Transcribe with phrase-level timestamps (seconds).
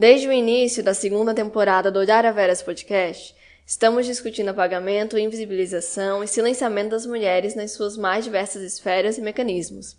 [0.00, 6.24] Desde o início da segunda temporada do Olhar a Veras Podcast, estamos discutindo apagamento, invisibilização
[6.24, 9.98] e silenciamento das mulheres nas suas mais diversas esferas e mecanismos.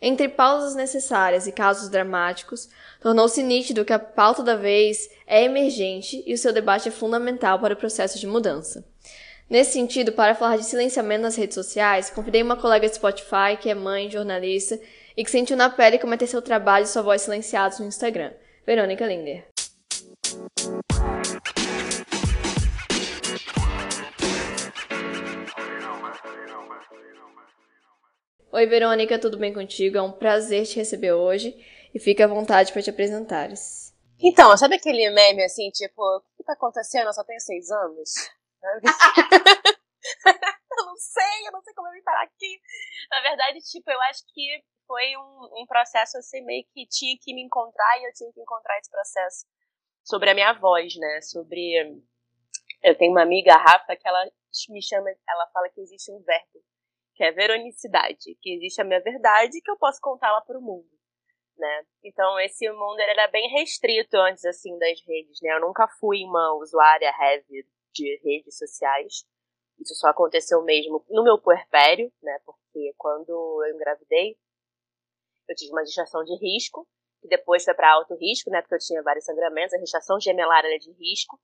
[0.00, 2.68] Entre pausas necessárias e casos dramáticos,
[3.00, 7.58] tornou-se nítido que a pauta da vez é emergente e o seu debate é fundamental
[7.58, 8.84] para o processo de mudança.
[9.50, 13.68] Nesse sentido, para falar de silenciamento nas redes sociais, convidei uma colega de Spotify, que
[13.68, 14.78] é mãe, jornalista,
[15.16, 17.86] e que sentiu na pele como é ter seu trabalho e sua voz silenciados no
[17.86, 18.30] Instagram,
[18.66, 19.46] Verônica Linder.
[28.50, 29.98] Oi, Verônica, tudo bem contigo?
[29.98, 31.54] É um prazer te receber hoje
[31.92, 33.92] e fica à vontade para te apresentares.
[34.18, 37.08] Então, sabe aquele meme assim, tipo, o que tá acontecendo?
[37.08, 38.10] Eu só tenho seis anos?
[40.78, 42.60] eu não sei, eu não sei como eu vim parar aqui.
[43.10, 47.34] Na verdade, tipo, eu acho que foi um, um processo assim, meio que tinha que
[47.34, 49.46] me encontrar e eu tinha que encontrar esse processo
[50.02, 51.20] sobre a minha voz, né?
[51.22, 52.02] Sobre.
[52.82, 54.24] Eu tenho uma amiga, Rafa, que ela
[54.68, 56.62] me chama, ela fala que existe um verbo
[57.14, 60.88] que é veronicidade, que existe a minha verdade que eu posso contá-la para o mundo,
[61.56, 61.86] né?
[62.02, 65.54] Então esse mundo era bem restrito antes assim das redes, né?
[65.54, 69.24] Eu nunca fui uma usuária heavy de redes sociais.
[69.78, 72.38] Isso só aconteceu mesmo no meu puerpério, né?
[72.44, 73.30] Porque quando
[73.64, 74.36] eu engravidei,
[75.48, 76.86] eu tive uma gestação de risco,
[77.20, 78.60] que depois foi para alto risco, né?
[78.60, 81.38] Porque eu tinha vários sangramentos, a gestação gemelar era de risco.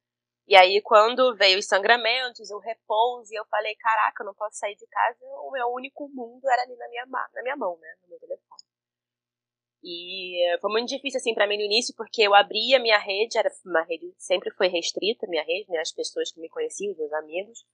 [0.46, 4.58] E aí, quando veio os sangramentos, o repouso, e eu falei, caraca, eu não posso
[4.58, 7.88] sair de casa, o meu único mundo era ali na minha, na minha mão, né,
[8.02, 8.62] no meu telefone.
[9.82, 13.48] E foi muito difícil, assim, para mim no início, porque eu abria minha rede, era
[13.64, 17.12] uma rede, sempre foi restrita minha rede, né, as pessoas que me conheciam, os meus
[17.12, 17.64] amigos.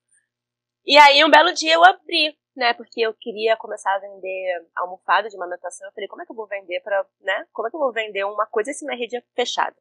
[0.86, 5.28] E aí, um belo dia eu abri, né, porque eu queria começar a vender almofada
[5.28, 5.86] de amamentação.
[5.88, 7.92] Eu falei, como é que eu vou vender para, né, como é que eu vou
[7.92, 9.76] vender uma coisa se minha rede é fechada?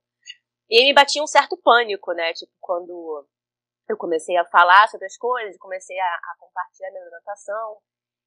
[0.68, 2.34] E aí me batia um certo pânico, né?
[2.34, 3.28] Tipo, quando
[3.88, 7.78] eu comecei a falar sobre as coisas, comecei a, a compartilhar minha anotação.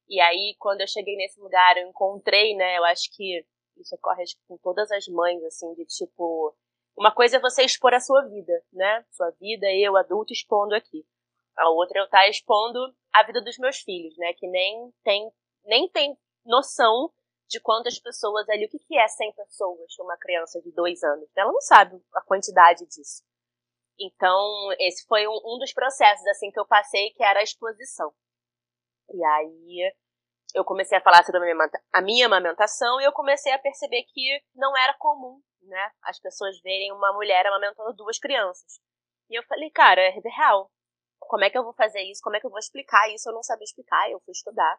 [0.09, 2.79] E aí, quando eu cheguei nesse lugar, eu encontrei, né?
[2.79, 3.45] Eu acho que
[3.77, 6.57] isso ocorre com todas as mães, assim, de tipo.
[6.97, 9.05] Uma coisa é você expor a sua vida, né?
[9.11, 11.05] Sua vida, eu, adulto, expondo aqui.
[11.59, 12.79] A outra é eu estar tá expondo
[13.13, 14.33] a vida dos meus filhos, né?
[14.35, 15.31] Que nem tem,
[15.65, 17.13] nem tem noção
[17.49, 21.29] de quantas pessoas ali, o que, que é 100 pessoas uma criança de dois anos.
[21.37, 23.25] Ela não sabe a quantidade disso.
[23.99, 28.13] Então, esse foi um, um dos processos, assim, que eu passei, que era a exposição.
[29.13, 29.93] E aí,
[30.55, 31.41] eu comecei a falar sobre
[31.93, 36.61] a minha amamentação e eu comecei a perceber que não era comum, né, as pessoas
[36.61, 38.81] verem uma mulher amamentando duas crianças.
[39.29, 40.71] E eu falei, cara, é real.
[41.19, 42.23] Como é que eu vou fazer isso?
[42.23, 43.29] Como é que eu vou explicar isso?
[43.29, 44.79] Eu não sabia explicar, eu fui estudar.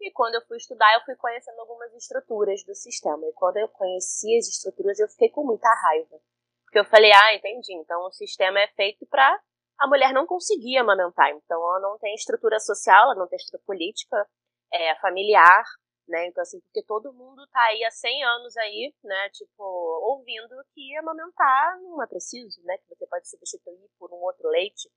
[0.00, 3.26] E quando eu fui estudar, eu fui conhecendo algumas estruturas do sistema.
[3.26, 6.20] E quando eu conheci as estruturas, eu fiquei com muita raiva.
[6.64, 7.72] Porque eu falei, ah, entendi.
[7.74, 9.40] Então o sistema é feito para
[9.78, 11.30] a mulher não conseguir amamentar.
[11.30, 14.28] Então ela não tem estrutura social, ela não tem estrutura política,
[14.72, 15.64] é, familiar,
[16.08, 16.26] né?
[16.26, 19.28] Então, assim, porque todo mundo tá aí há 100 anos aí, né?
[19.30, 22.78] Tipo, ouvindo que amamentar não é preciso, né?
[22.78, 24.88] Que você pode substituir por um outro leite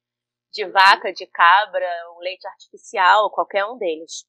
[0.52, 4.26] de vaca, de cabra, um leite artificial, qualquer um deles.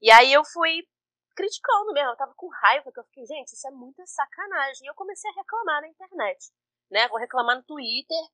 [0.00, 0.86] E aí eu fui
[1.34, 4.86] criticando mesmo, eu tava com raiva, que eu fiquei, gente, isso é muita sacanagem.
[4.86, 6.52] E eu comecei a reclamar na internet,
[6.90, 7.08] né?
[7.08, 8.24] Vou reclamar no Twitter.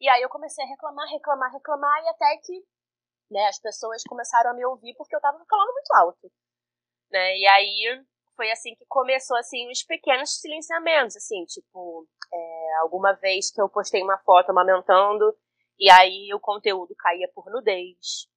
[0.00, 2.64] E aí eu comecei a reclamar, reclamar, reclamar, e até que
[3.30, 6.32] né, as pessoas começaram a me ouvir porque eu tava falando muito alto.
[7.10, 7.38] Né?
[7.38, 8.04] E aí
[8.36, 13.68] foi assim que começou assim os pequenos silenciamentos, assim, tipo, é, alguma vez que eu
[13.68, 15.36] postei uma foto amamentando
[15.78, 18.28] e aí o conteúdo caía por nudez,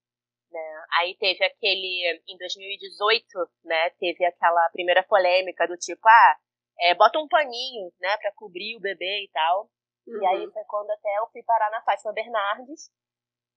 [0.51, 0.85] né?
[0.99, 3.25] Aí teve aquele, em 2018,
[3.63, 6.37] né, teve aquela primeira polêmica do tipo, ah,
[6.79, 9.69] é, bota um paninho, né, pra cobrir o bebê e tal.
[10.07, 10.21] Uhum.
[10.21, 10.51] E aí uhum.
[10.51, 12.91] foi quando até eu fui parar na Fátima Bernardes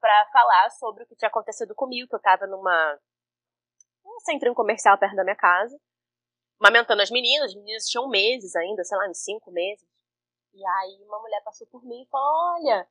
[0.01, 2.99] para falar sobre o que tinha acontecido comigo, que eu tava numa
[4.05, 5.79] um centro comercial perto da minha casa,
[6.61, 9.87] amamentando as meninas, as meninas tinham meses ainda, sei lá, uns cinco meses.
[10.55, 12.89] E aí uma mulher passou por mim e falou, olha,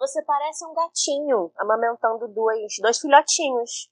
[0.00, 3.90] você parece um gatinho amamentando dois, dois filhotinhos.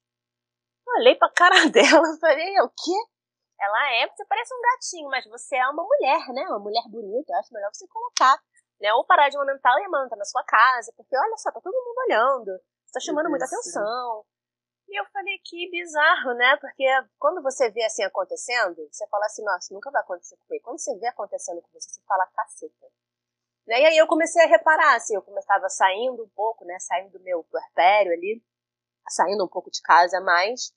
[0.96, 2.98] olhei pra cara dela e falei, o quê?
[3.60, 6.42] Ela é, você parece um gatinho, mas você é uma mulher, né?
[6.48, 8.40] Uma mulher bonita, eu acho melhor você colocar,
[8.80, 8.94] né?
[8.94, 11.98] Ou parar de amamentar e amamentar na sua casa, porque olha só, tá todo mundo
[12.06, 14.24] olhando, você tá chamando muita atenção.
[14.88, 16.56] E eu falei, que bizarro, né?
[16.56, 16.86] Porque
[17.18, 20.64] quando você vê assim acontecendo, você fala assim, nossa, nunca vai acontecer comigo.
[20.64, 22.86] Quando você vê acontecendo com você, você fala, caceta.
[23.68, 23.82] Né?
[23.82, 27.22] E aí eu comecei a reparar, assim, eu começava saindo um pouco, né, saindo do
[27.22, 28.42] meu puerpério ali,
[29.10, 30.72] saindo um pouco de casa mais.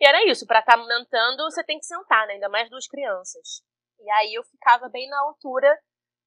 [0.00, 2.88] E era isso, para estar tá amamentando, você tem que sentar, né, ainda mais duas
[2.88, 3.62] crianças.
[4.00, 5.78] E aí eu ficava bem na altura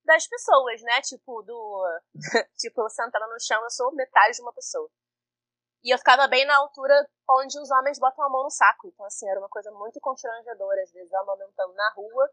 [0.05, 1.01] das pessoas, né?
[1.01, 1.83] Tipo, do.
[2.57, 4.89] tipo, eu sentando no chão, eu sou metade de uma pessoa.
[5.83, 6.93] E eu ficava bem na altura
[7.29, 8.87] onde os homens botam a mão no saco.
[8.87, 12.29] Então, assim, era uma coisa muito constrangedora, às vezes, amamentando na rua.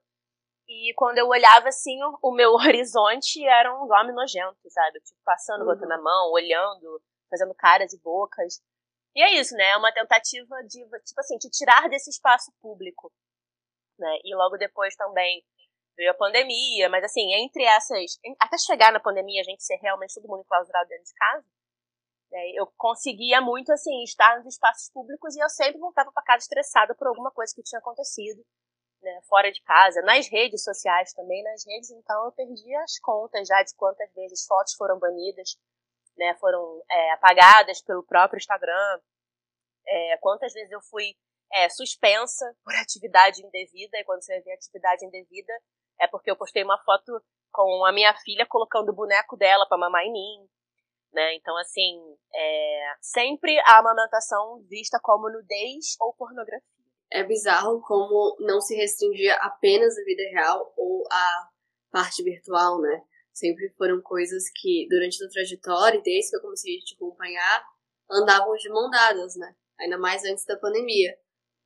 [0.69, 5.01] E quando eu olhava, assim, o, o meu horizonte era um homem nojento, sabe?
[5.01, 5.67] Tipo, passando, uhum.
[5.67, 8.61] botando a mão, olhando, fazendo caras e bocas.
[9.15, 9.71] E é isso, né?
[9.71, 13.13] É uma tentativa de, tipo assim, de tirar desse espaço público.
[13.99, 14.19] Né?
[14.25, 15.45] E logo depois também
[15.97, 18.19] veio a pandemia, mas assim, entre essas.
[18.41, 21.47] Até chegar na pandemia, a gente ser realmente todo mundo enclausurado dentro de casa,
[22.31, 26.45] né, eu conseguia muito, assim, estar nos espaços públicos e eu sempre voltava para casa
[26.45, 28.43] estressada por alguma coisa que tinha acontecido,
[29.03, 33.49] né, fora de casa, nas redes sociais também, nas redes, então eu perdi as contas
[33.49, 35.57] já de quantas vezes fotos foram banidas,
[36.17, 39.01] né, foram é, apagadas pelo próprio Instagram,
[39.87, 41.15] é, quantas vezes eu fui
[41.53, 45.53] é, suspensa por atividade indevida, e quando você vê atividade indevida,
[46.01, 47.23] é porque eu postei uma foto
[47.53, 50.49] com a minha filha colocando o boneco dela para mamar em mim,
[51.13, 51.35] né?
[51.35, 52.01] Então, assim,
[52.35, 56.72] é, sempre a amamentação vista como nudez ou pornografia.
[57.13, 61.49] É bizarro como não se restringia apenas a vida real ou a
[61.91, 63.03] parte virtual, né?
[63.33, 67.65] Sempre foram coisas que, durante a trajetória, desde que eu comecei a te acompanhar,
[68.11, 69.55] andavam de mão dadas, né?
[69.81, 71.15] Ainda mais antes da pandemia.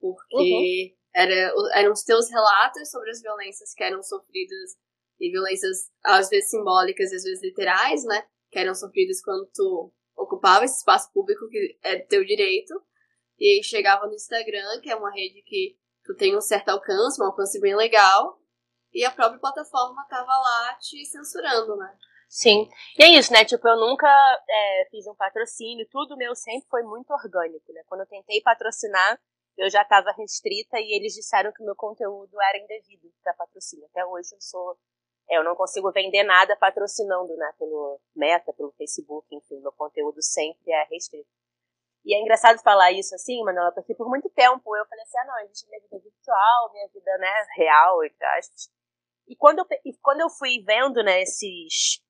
[0.01, 0.97] Porque uhum.
[1.15, 4.77] era, eram os teus relatos sobre as violências que eram sofridas,
[5.19, 8.23] e violências às vezes simbólicas, às vezes literais, né?
[8.51, 12.75] que eram sofridas quando tu ocupava esse espaço público que é teu direito.
[13.39, 17.21] E aí chegava no Instagram, que é uma rede que tu tem um certo alcance,
[17.21, 18.39] um alcance bem legal,
[18.93, 21.97] e a própria plataforma tava lá te censurando, né?
[22.29, 22.69] Sim.
[22.99, 23.45] E é isso, né?
[23.45, 24.09] Tipo, eu nunca
[24.49, 27.83] é, fiz um patrocínio, tudo meu sempre foi muito orgânico, né?
[27.87, 29.21] Quando eu tentei patrocinar,
[29.57, 33.87] eu já estava restrita e eles disseram que o meu conteúdo era indevido para patrocínio.
[33.87, 34.77] Até hoje eu sou
[35.29, 40.71] eu não consigo vender nada patrocinando, né, pelo Meta, pelo Facebook, enfim, meu conteúdo sempre
[40.71, 41.29] é restrito.
[42.07, 45.25] E é engraçado falar isso assim, Manuela, porque por muito tempo eu falei assim, ah
[45.25, 47.99] não, existe minha vida virtual, minha vida, né, real.
[49.27, 52.01] E quando eu, e quando eu fui vendo, né, esses,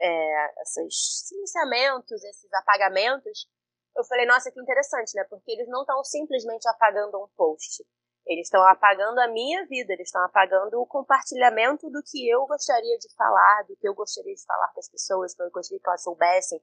[0.00, 3.46] é, esses silenciamentos, esses apagamentos,
[3.94, 7.84] eu falei, nossa, que interessante, né, porque eles não estão simplesmente apagando um post
[8.26, 12.96] eles estão apagando a minha vida, eles estão apagando o compartilhamento do que eu gostaria
[12.98, 15.88] de falar, do que eu gostaria de falar para as pessoas, que eu gostaria que
[15.88, 16.60] elas soubessem,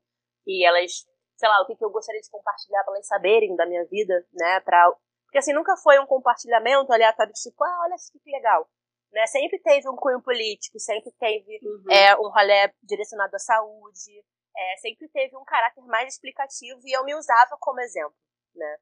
[0.48, 1.06] e elas,
[1.40, 4.14] sei lá, o que, que eu gostaria de compartilhar para elas saberem da minha vida,
[4.34, 4.60] né?
[4.60, 4.92] Pra...
[5.24, 8.70] Porque assim, nunca foi um compartilhamento aleatório, tipo, ah, olha que legal.
[9.14, 9.26] Né?
[9.28, 11.92] Sempre teve um cunho político, sempre teve uhum.
[11.92, 14.24] é, um rolê direcionado à saúde,
[14.56, 18.14] é, sempre teve um caráter mais explicativo e eu me usava como exemplo,
[18.54, 18.78] né?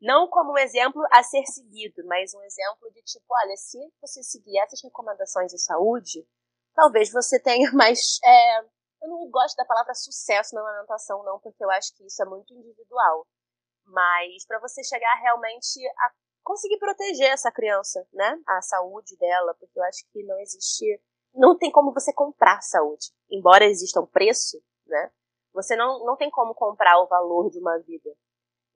[0.00, 4.22] não como um exemplo a ser seguido, mas um exemplo de tipo, olha, se você
[4.22, 6.26] seguir essas recomendações de saúde,
[6.74, 8.18] talvez você tenha mais.
[8.24, 8.64] É,
[9.02, 12.26] eu não gosto da palavra sucesso na amamentação, não, porque eu acho que isso é
[12.26, 13.26] muito individual.
[13.86, 16.12] Mas para você chegar realmente a
[16.42, 18.40] conseguir proteger essa criança, né?
[18.46, 21.02] A saúde dela, porque eu acho que não existe.
[21.34, 23.12] Não tem como você comprar saúde.
[23.30, 25.10] Embora exista um preço, né?
[25.52, 28.10] Você não, não tem como comprar o valor de uma vida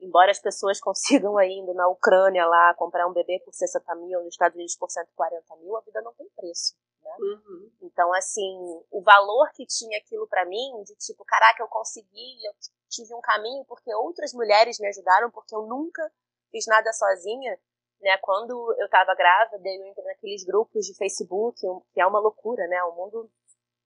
[0.05, 4.35] embora as pessoas consigam ainda na Ucrânia lá comprar um bebê por 60 mil, nos
[4.35, 6.75] Estados Unidos por 140 mil, a vida não tem preço.
[7.19, 7.27] Né?
[7.27, 7.71] Uhum.
[7.83, 8.57] Então, assim,
[8.91, 12.53] o valor que tinha aquilo para mim, de tipo, caraca, eu consegui, eu
[12.89, 16.03] tive um caminho porque outras mulheres me ajudaram, porque eu nunca
[16.51, 17.59] fiz nada sozinha,
[18.01, 18.17] né?
[18.19, 21.61] Quando eu tava grávida, eu entrei naqueles grupos de Facebook,
[21.93, 22.83] que é uma loucura, né?
[22.85, 23.31] Um mundo,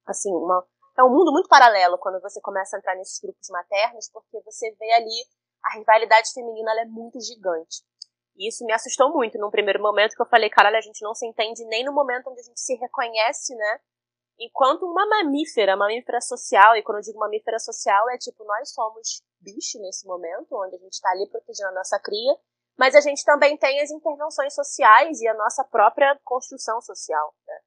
[0.07, 0.67] assim, uma,
[0.99, 4.71] é um mundo muito paralelo quando você começa a entrar nesses grupos maternos, porque você
[4.73, 5.27] vê ali
[5.65, 7.83] a rivalidade feminina é muito gigante.
[8.39, 11.13] E isso me assustou muito num primeiro momento que eu falei, caralho, a gente não
[11.15, 13.81] se entende nem no momento onde a gente se reconhece, né?
[14.39, 19.21] Enquanto uma mamífera, mamífera social, e quando eu digo mamífera social, é tipo, nós somos
[19.41, 22.37] bicho nesse momento, onde a gente está ali protegendo a nossa cria,
[22.79, 27.59] mas a gente também tem as intervenções sociais e a nossa própria construção social, né?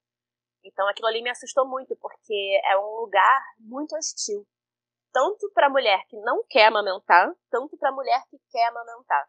[0.64, 4.48] Então aquilo ali me assustou muito, porque é um lugar muito hostil
[5.12, 9.28] tanto para a mulher que não quer amamentar, tanto para a mulher que quer amamentar.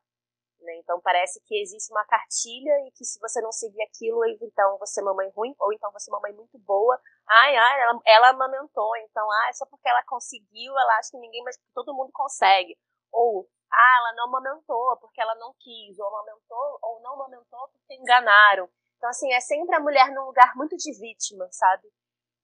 [0.63, 0.77] Né?
[0.77, 5.01] Então parece que existe uma cartilha e que se você não seguir aquilo, então você
[5.01, 7.01] é mamãe ruim, ou então você é mamãe muito boa.
[7.29, 11.43] Ai, ai, ela, ela amamentou, então, ah, só porque ela conseguiu, ela acha que ninguém
[11.43, 12.79] mais, todo mundo consegue.
[13.13, 17.95] Ou, ah, ela não amamentou porque ela não quis, ou amamentou, ou não amamentou porque
[17.95, 18.69] enganaram.
[18.97, 21.89] Então, assim, é sempre a mulher num lugar muito de vítima, sabe?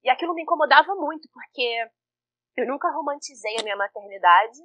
[0.03, 1.89] E aquilo me incomodava muito, porque
[2.57, 4.59] eu nunca romantizei a minha maternidade,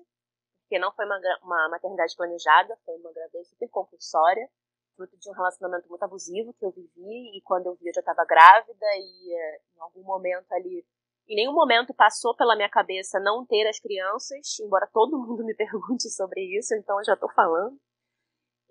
[0.74, 4.50] porque não foi uma, uma maternidade planejada, foi uma gravidez super compulsória.
[4.96, 8.00] fruto de um relacionamento muito abusivo que eu vivi, e quando eu vi eu já
[8.00, 10.84] estava grávida, e eh, em algum momento ali,
[11.28, 15.54] em nenhum momento passou pela minha cabeça não ter as crianças, embora todo mundo me
[15.56, 17.80] pergunte sobre isso, então eu já estou falando.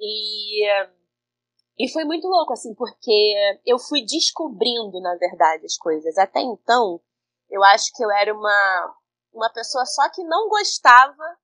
[0.01, 0.67] E,
[1.79, 6.19] e foi muito louco, assim, porque eu fui descobrindo, na verdade, as coisas.
[6.19, 7.01] Até então,
[7.49, 8.97] eu acho que eu era uma,
[9.33, 11.42] uma pessoa só que não gostava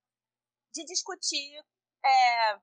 [0.72, 1.64] de discutir
[2.04, 2.58] é,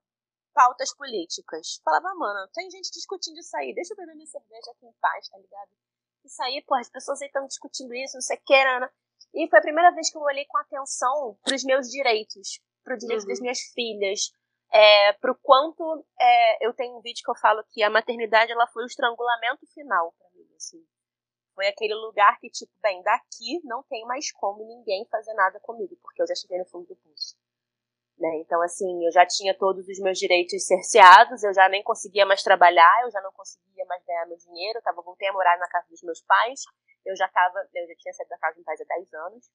[0.54, 1.80] pautas políticas.
[1.84, 5.28] Falava, mano, tem gente discutindo isso aí, deixa eu beber minha cerveja aqui em paz,
[5.30, 5.72] tá ligado?
[6.24, 8.90] Isso aí, pô, as pessoas aí estão discutindo isso, não sei o que, né?
[9.34, 13.24] E foi a primeira vez que eu olhei com atenção pros meus direitos, pro direito
[13.24, 13.28] uhum.
[13.28, 14.32] das minhas filhas,
[14.72, 18.68] é, pro quanto é, eu tenho um vídeo que eu falo que a maternidade ela
[18.68, 20.84] foi o estrangulamento final para mim, assim.
[21.54, 25.96] Foi aquele lugar que, tipo, bem, daqui não tem mais como ninguém fazer nada comigo,
[26.02, 27.38] porque eu já cheguei no fundo do pulso.
[28.18, 28.38] Né?
[28.38, 32.42] Então, assim, eu já tinha todos os meus direitos cerceados, eu já nem conseguia mais
[32.42, 35.68] trabalhar, eu já não conseguia mais ganhar meu dinheiro, eu tava, voltei a morar na
[35.68, 36.62] casa dos meus pais,
[37.06, 39.52] eu já tava, eu já tinha saído da casa dos meus pais há 10 anos.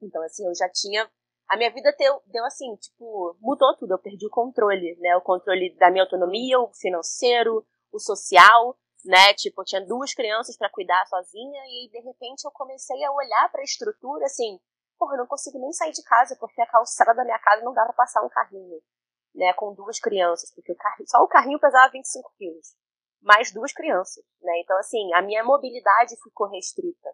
[0.00, 1.08] Então, assim, eu já tinha.
[1.48, 5.14] A minha vida deu, deu assim, tipo, mudou tudo, eu perdi o controle, né?
[5.16, 9.34] O controle da minha autonomia, o financeiro, o social, né?
[9.34, 13.50] Tipo, eu tinha duas crianças para cuidar sozinha e de repente eu comecei a olhar
[13.50, 14.58] para a estrutura assim,
[15.02, 17.74] porra, eu não consigo nem sair de casa porque a calçada da minha casa não
[17.74, 18.80] dá pra passar um carrinho,
[19.34, 22.76] né, com duas crianças, porque o carrinho, só o carrinho pesava 25 quilos,
[23.20, 27.10] mais duas crianças, né, então assim, a minha mobilidade ficou restrita,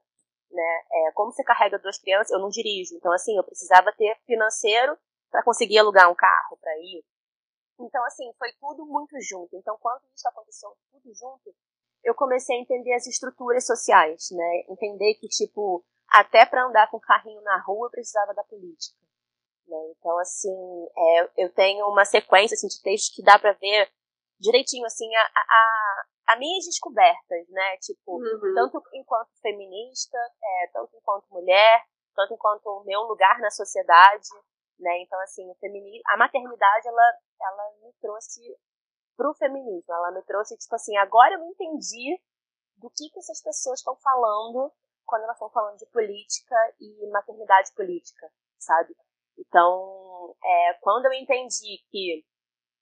[0.51, 4.19] né, é, como você carrega duas crianças, eu não dirijo, então assim, eu precisava ter
[4.27, 4.99] financeiro
[5.31, 7.03] para conseguir alugar um carro para ir,
[7.81, 11.55] então assim, foi tudo muito junto, então quando isso aconteceu tudo junto,
[12.05, 16.99] eu comecei a entender as estruturas sociais, né, entender que tipo até para andar com
[16.99, 18.99] carrinho na rua precisava da política.
[19.67, 19.77] Né?
[19.91, 23.91] Então, assim, é, eu tenho uma sequência assim, de textos que dá para ver
[24.41, 27.77] direitinho, assim, a, a, a minhas descobertas, né?
[27.79, 28.55] Tipo, uhum.
[28.55, 31.85] tanto enquanto feminista, é, tanto enquanto mulher,
[32.15, 34.29] tanto enquanto o meu lugar na sociedade,
[34.79, 35.03] né?
[35.03, 37.13] Então, assim, o feminismo, a maternidade, ela,
[37.43, 38.41] ela me trouxe
[39.17, 42.21] pro feminismo, ela me trouxe, tipo assim, agora eu entendi
[42.77, 44.73] do que que essas pessoas estão falando
[45.09, 48.95] quando elas estão falando de política e maternidade política, sabe?
[49.39, 52.25] Então, é, quando eu entendi que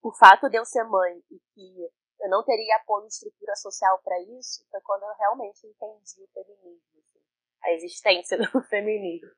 [0.02, 1.88] o fato de eu ser mãe e que
[2.20, 6.98] eu não teria apoio estrutura social para isso, foi quando eu realmente entendi o feminismo,
[6.98, 7.18] assim,
[7.62, 9.30] a existência do feminismo.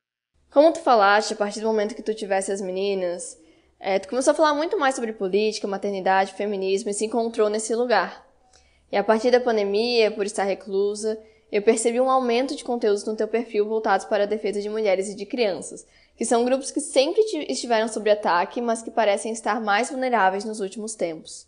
[0.50, 3.38] Como tu falaste, a partir do momento que tu tivesse as meninas,
[3.78, 7.74] é, tu começou a falar muito mais sobre política, maternidade, feminismo e se encontrou nesse
[7.74, 8.26] lugar.
[8.90, 13.16] E a partir da pandemia, por estar reclusa, eu percebi um aumento de conteúdos no
[13.16, 15.86] teu perfil voltados para a defesa de mulheres e de crianças,
[16.16, 20.60] que são grupos que sempre estiveram sob ataque, mas que parecem estar mais vulneráveis nos
[20.60, 21.46] últimos tempos.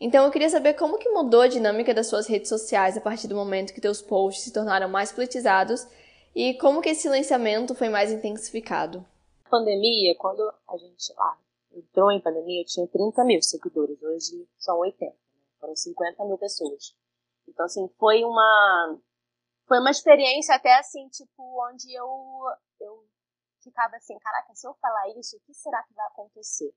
[0.00, 3.28] Então eu queria saber como que mudou a dinâmica das suas redes sociais a partir
[3.28, 5.86] do momento que teus posts se tornaram mais politizados
[6.34, 9.04] e como que esse silenciamento foi mais intensificado.
[9.50, 11.36] Pandemia, quando a gente ah,
[11.74, 15.12] entrou em pandemia, eu tinha 30 mil seguidores, hoje são 80, né?
[15.60, 16.94] foram 50 mil pessoas.
[17.48, 18.96] Então, assim, foi uma
[19.70, 22.08] foi uma experiência até assim, tipo, onde eu,
[22.80, 23.06] eu
[23.62, 26.74] ficava assim, caraca, se eu falar isso, o que será que vai acontecer?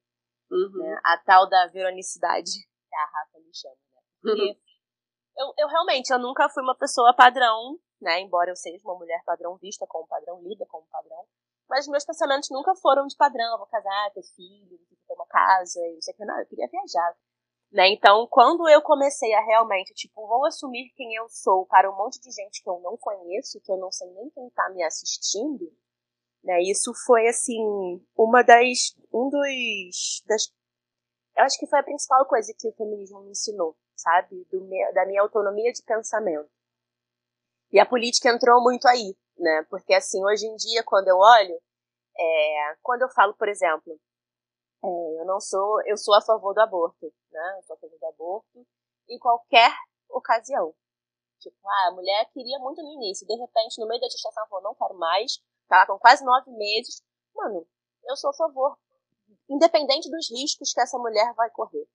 [0.52, 0.78] Uhum.
[0.78, 1.02] Né?
[1.04, 4.02] A tal da veronicidade que a Rafa me chama, né?
[4.26, 4.56] Uhum.
[5.38, 8.20] eu, eu realmente, eu nunca fui uma pessoa padrão, né?
[8.20, 11.26] Embora eu seja uma mulher padrão vista como padrão, lida como padrão.
[11.68, 16.02] Mas meus pensamentos nunca foram de padrão, vou casar, ter filho, ter uma casa, não
[16.02, 17.16] sei o que, não, eu queria viajar.
[17.74, 17.90] Né?
[17.90, 22.22] Então, quando eu comecei a realmente, tipo, vou assumir quem eu sou para um monte
[22.22, 25.76] de gente que eu não conheço, que eu não sei nem quem está me assistindo,
[26.44, 26.62] né?
[26.62, 27.60] Isso foi, assim,
[28.16, 30.54] uma das, um dos, das,
[31.36, 34.46] eu acho que foi a principal coisa que o feminismo me ensinou, sabe?
[34.52, 34.60] Do
[34.94, 36.50] da minha autonomia de pensamento.
[37.72, 39.66] E a política entrou muito aí, né?
[39.68, 41.60] Porque, assim, hoje em dia, quando eu olho,
[42.16, 44.00] é, quando eu falo, por exemplo,
[44.84, 47.56] é, eu não sou, eu sou a favor do aborto, né?
[47.58, 48.68] Eu sou a favor do aborto
[49.08, 49.72] em qualquer
[50.10, 50.74] ocasião.
[51.40, 54.64] Tipo, ah, a mulher queria muito no início, de repente, no meio da gestação, falou,
[54.64, 57.02] não quero mais, tá lá com quase nove meses.
[57.36, 57.66] Mano,
[58.06, 58.78] eu sou a favor,
[59.50, 61.86] independente dos riscos que essa mulher vai correr,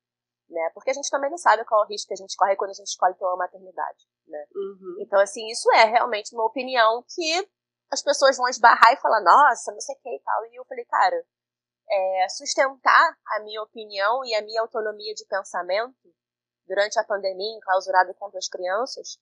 [0.49, 0.71] né?
[0.75, 2.71] Porque a gente também não sabe qual é o risco que a gente corre quando
[2.71, 4.47] a gente escolhe ter uma maternidade, né?
[4.55, 4.97] Uhum.
[5.01, 7.49] Então, assim, isso é realmente uma opinião que
[7.91, 10.45] as pessoas vão esbarrar e falar, nossa, não sei o que e tal.
[10.47, 11.25] E eu falei, cara,
[11.91, 15.95] é, sustentar a minha opinião e a minha autonomia de pensamento
[16.67, 19.19] durante a pandemia, enclausurada contra as crianças,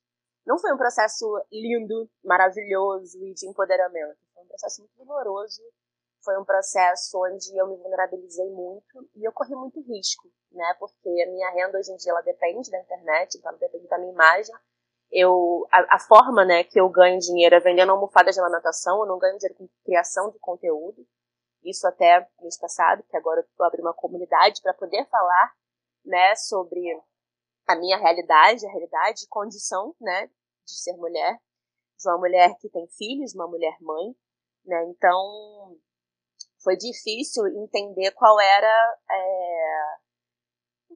[0.46, 4.18] não foi um processo lindo, maravilhoso e de empoderamento.
[4.32, 5.62] Foi um processo muito doloroso.
[6.22, 10.74] Foi um processo onde eu me vulnerabilizei muito e eu corri muito risco, né?
[10.78, 13.98] Porque a minha renda hoje em dia ela depende da internet, então ela depende da
[13.98, 14.54] minha imagem.
[15.10, 19.06] Eu, a, a forma, né, que eu ganho dinheiro é vendendo almofadas de amamentação, eu
[19.06, 21.06] não ganho dinheiro com criação de conteúdo.
[21.68, 25.54] Isso até mês passado, que agora eu abri uma comunidade para poder falar,
[26.04, 26.80] né, sobre
[27.66, 30.28] a minha realidade, a realidade e condição, né,
[30.64, 31.40] de ser mulher,
[31.98, 34.14] de uma mulher que tem filhos, uma mulher mãe,
[34.64, 34.84] né?
[34.90, 35.76] Então
[36.62, 39.96] foi difícil entender qual era é,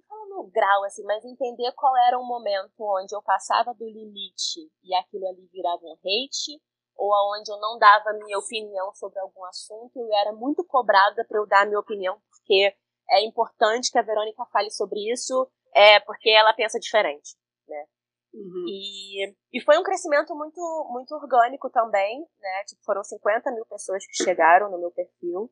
[0.08, 4.70] não no grau assim, mas entender qual era o momento onde eu passava do limite
[4.82, 6.60] e aquilo ali virava um hate
[7.00, 11.24] ou aonde eu não dava minha opinião sobre algum assunto e eu era muito cobrada
[11.26, 12.76] para eu dar minha opinião porque
[13.10, 17.86] é importante que a Verônica fale sobre isso é porque ela pensa diferente, né?
[18.34, 18.64] Uhum.
[18.68, 22.64] E, e foi um crescimento muito, muito orgânico também, né?
[22.66, 25.50] Tipo, foram 50 mil pessoas que chegaram no meu perfil.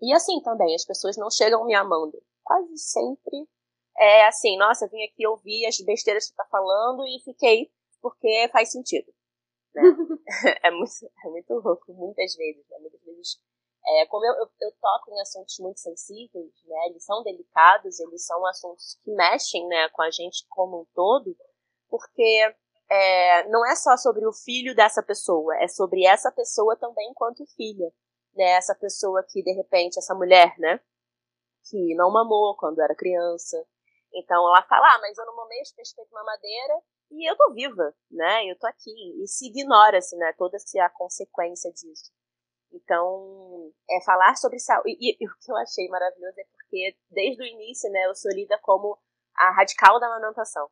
[0.00, 2.20] E assim também, as pessoas não chegam me amando.
[2.42, 3.46] Quase sempre
[3.98, 8.48] é assim, nossa, vim aqui ouvir as besteiras que você tá falando e fiquei porque
[8.50, 9.12] faz sentido.
[9.74, 9.82] Né?
[10.62, 10.92] é, muito,
[11.24, 12.78] é muito louco, muitas vezes, né?
[12.78, 13.40] Muitas vezes.
[13.86, 16.86] É, como eu, eu, eu, toco em assuntos muito sensíveis, né?
[16.88, 21.36] Eles são delicados, eles são assuntos que mexem, né, com a gente como um todo
[21.94, 22.56] porque
[22.90, 27.46] é, não é só sobre o filho dessa pessoa, é sobre essa pessoa também enquanto
[27.54, 27.88] filha.
[28.34, 28.50] Né?
[28.50, 30.80] Essa pessoa que, de repente, essa mulher, né?
[31.70, 33.64] Que não mamou quando era criança.
[34.12, 35.62] Então ela fala, ah, mas eu não mamei,
[35.94, 36.82] teve mamadeira
[37.14, 38.44] e eu tô viva, né?
[38.50, 38.90] Eu tô aqui.
[39.22, 40.32] E se ignora-se, né?
[40.36, 42.12] Toda a consequência disso.
[42.72, 44.96] Então, é falar sobre saúde.
[45.00, 48.32] E, e, o que eu achei maravilhoso é porque, desde o início, né, eu sou
[48.32, 48.98] lida como
[49.36, 50.68] a radical da amamentação.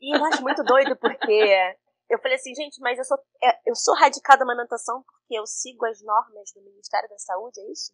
[0.00, 1.78] E eu acho muito doido porque
[2.08, 5.46] eu falei assim, gente, mas eu sou, é, eu sou radical da amamentação porque eu
[5.46, 7.92] sigo as normas do Ministério da Saúde, é isso?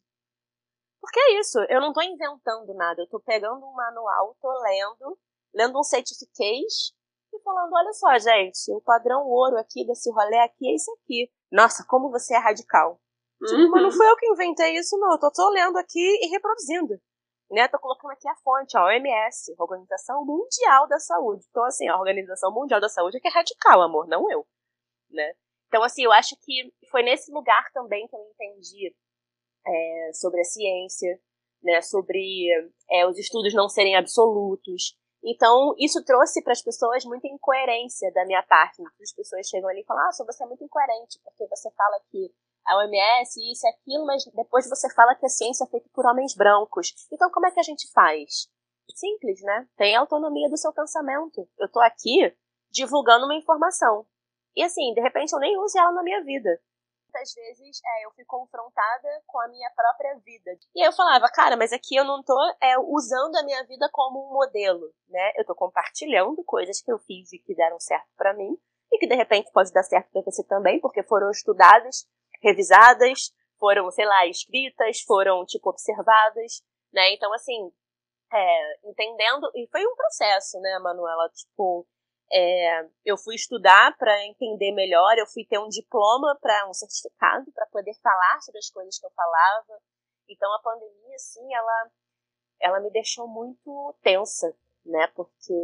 [1.00, 5.18] Porque é isso, eu não tô inventando nada, eu tô pegando um manual, tô lendo,
[5.54, 6.95] lendo um certificate
[7.36, 11.30] e falando, olha só, gente, o padrão ouro aqui desse rolê aqui é esse aqui.
[11.52, 13.00] Nossa, como você é radical.
[13.46, 13.70] Tipo, uhum.
[13.70, 15.12] mas não fui eu que inventei isso, não.
[15.12, 16.98] Eu tô, tô lendo aqui e reproduzindo
[17.50, 17.68] né?
[17.68, 21.44] Tô colocando aqui a fonte, a OMS, Organização Mundial da Saúde.
[21.50, 24.46] Então, assim, a Organização Mundial da Saúde é que é radical, amor, não eu,
[25.10, 25.34] né?
[25.68, 28.94] Então, assim, eu acho que foi nesse lugar também que eu entendi
[29.66, 31.20] é, sobre a ciência,
[31.62, 31.80] né?
[31.82, 32.46] Sobre
[32.90, 34.96] é, os estudos não serem absolutos.
[35.26, 38.80] Então, isso trouxe para as pessoas muita incoerência da minha parte.
[38.80, 42.32] Muitas pessoas chegam ali e falam, ah, você é muito incoerente, porque você fala que
[42.66, 46.06] a OMS, isso e aquilo, mas depois você fala que a ciência é feita por
[46.06, 46.92] homens brancos.
[47.12, 48.48] Então como é que a gente faz?
[48.94, 49.68] Simples, né?
[49.76, 51.48] Tem autonomia do seu pensamento.
[51.58, 52.34] Eu tô aqui
[52.70, 54.06] divulgando uma informação.
[54.54, 56.60] E assim, de repente eu nem uso ela na minha vida.
[57.16, 60.50] Muitas vezes é, eu fui confrontada com a minha própria vida.
[60.74, 63.88] E aí eu falava, cara, mas aqui eu não tô é, usando a minha vida
[63.90, 65.32] como um modelo, né?
[65.36, 68.54] Eu tô compartilhando coisas que eu fiz e que deram certo para mim
[68.92, 72.06] e que de repente pode dar certo para você também, porque foram estudadas
[72.42, 77.14] revisadas, foram, sei lá, escritas, foram, tipo, observadas, né?
[77.14, 77.72] Então, assim,
[78.30, 81.30] é, entendendo, e foi um processo, né, Manuela?
[81.30, 81.86] Tipo,
[82.32, 87.50] é, eu fui estudar para entender melhor, eu fui ter um diploma para um certificado
[87.52, 89.80] para poder falar sobre as coisas que eu falava.
[90.28, 91.90] Então a pandemia, assim, ela,
[92.60, 95.06] ela me deixou muito tensa, né?
[95.14, 95.54] Porque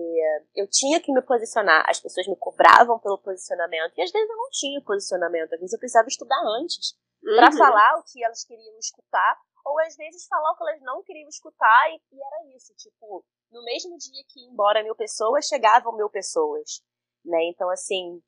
[0.54, 4.36] eu tinha que me posicionar, as pessoas me cobravam pelo posicionamento, e às vezes eu
[4.36, 7.36] não tinha posicionamento, às vezes eu precisava estudar antes uhum.
[7.36, 11.02] para falar o que elas queriam escutar, ou às vezes falar o que elas não
[11.02, 15.94] queriam escutar, e, e era isso, tipo, no mesmo dia que embora mil pessoas, chegavam
[15.94, 16.82] mil pessoas,
[17.24, 17.44] né?
[17.44, 18.20] Então, assim,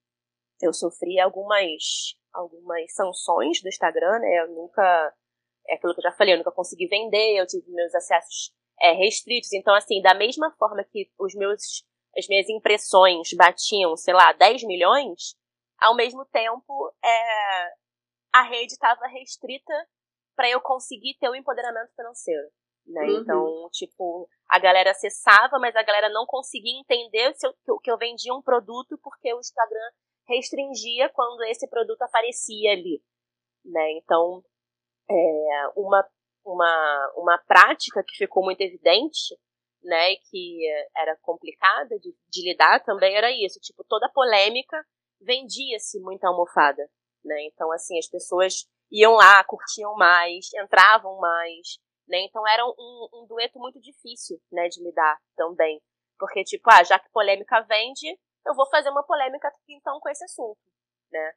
[0.61, 4.43] eu sofri algumas, algumas sanções do Instagram, né?
[4.43, 5.15] Eu nunca,
[5.69, 8.93] é aquilo que eu já falei, eu nunca consegui vender, eu tive meus acessos é,
[8.93, 9.53] restritos.
[9.53, 11.85] Então, assim, da mesma forma que os meus,
[12.17, 15.35] as minhas impressões batiam, sei lá, 10 milhões,
[15.81, 17.73] ao mesmo tempo é,
[18.33, 19.73] a rede estava restrita
[20.37, 22.49] para eu conseguir ter o empoderamento financeiro.
[22.87, 23.03] Né?
[23.03, 23.21] Uhum.
[23.21, 27.99] Então, tipo, a galera acessava, mas a galera não conseguia entender se eu, que eu
[27.99, 29.91] vendia um produto porque o Instagram
[30.29, 33.03] restringia quando esse produto aparecia ali.
[33.65, 33.93] Né?
[33.93, 34.43] Então,
[35.11, 36.07] é, uma
[36.45, 39.35] uma, uma prática que ficou muito evidente,
[39.83, 40.61] né, e que
[40.97, 44.83] era complicada de, de lidar também era isso, tipo, toda polêmica
[45.21, 46.89] vendia-se muita almofada,
[47.25, 53.09] né, então assim, as pessoas iam lá, curtiam mais, entravam mais, né, então era um,
[53.15, 55.81] um dueto muito difícil, né, de lidar também,
[56.19, 60.25] porque tipo, ah, já que polêmica vende, eu vou fazer uma polêmica então com esse
[60.25, 60.61] assunto,
[61.11, 61.33] né,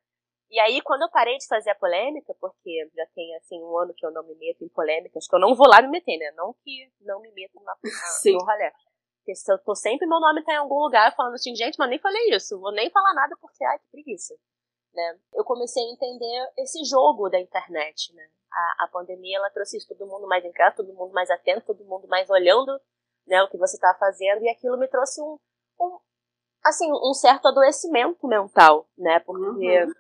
[0.50, 3.94] E aí, quando eu parei de fazer a polêmica, porque já tem, assim, um ano
[3.94, 6.32] que eu não me meto em polêmicas, que eu não vou lá me meter, né?
[6.38, 8.72] Não que não me meto na, na, no rolê.
[9.20, 11.90] Porque se eu tô sempre, meu nome tá em algum lugar falando assim, gente, mas
[11.90, 14.36] nem falei isso, vou nem falar nada porque, ai, que preguiça.
[14.94, 15.20] Né?
[15.34, 18.28] Eu comecei a entender esse jogo da internet, né?
[18.52, 21.68] A, a pandemia, ela trouxe isso, todo mundo mais em casa, todo mundo mais atento,
[21.68, 22.80] todo mundo mais olhando,
[23.28, 25.38] né, o que você tá fazendo, e aquilo me trouxe um,
[25.80, 26.00] um
[26.64, 29.20] assim, um certo adoecimento mental, né?
[29.20, 29.94] Porque uhum.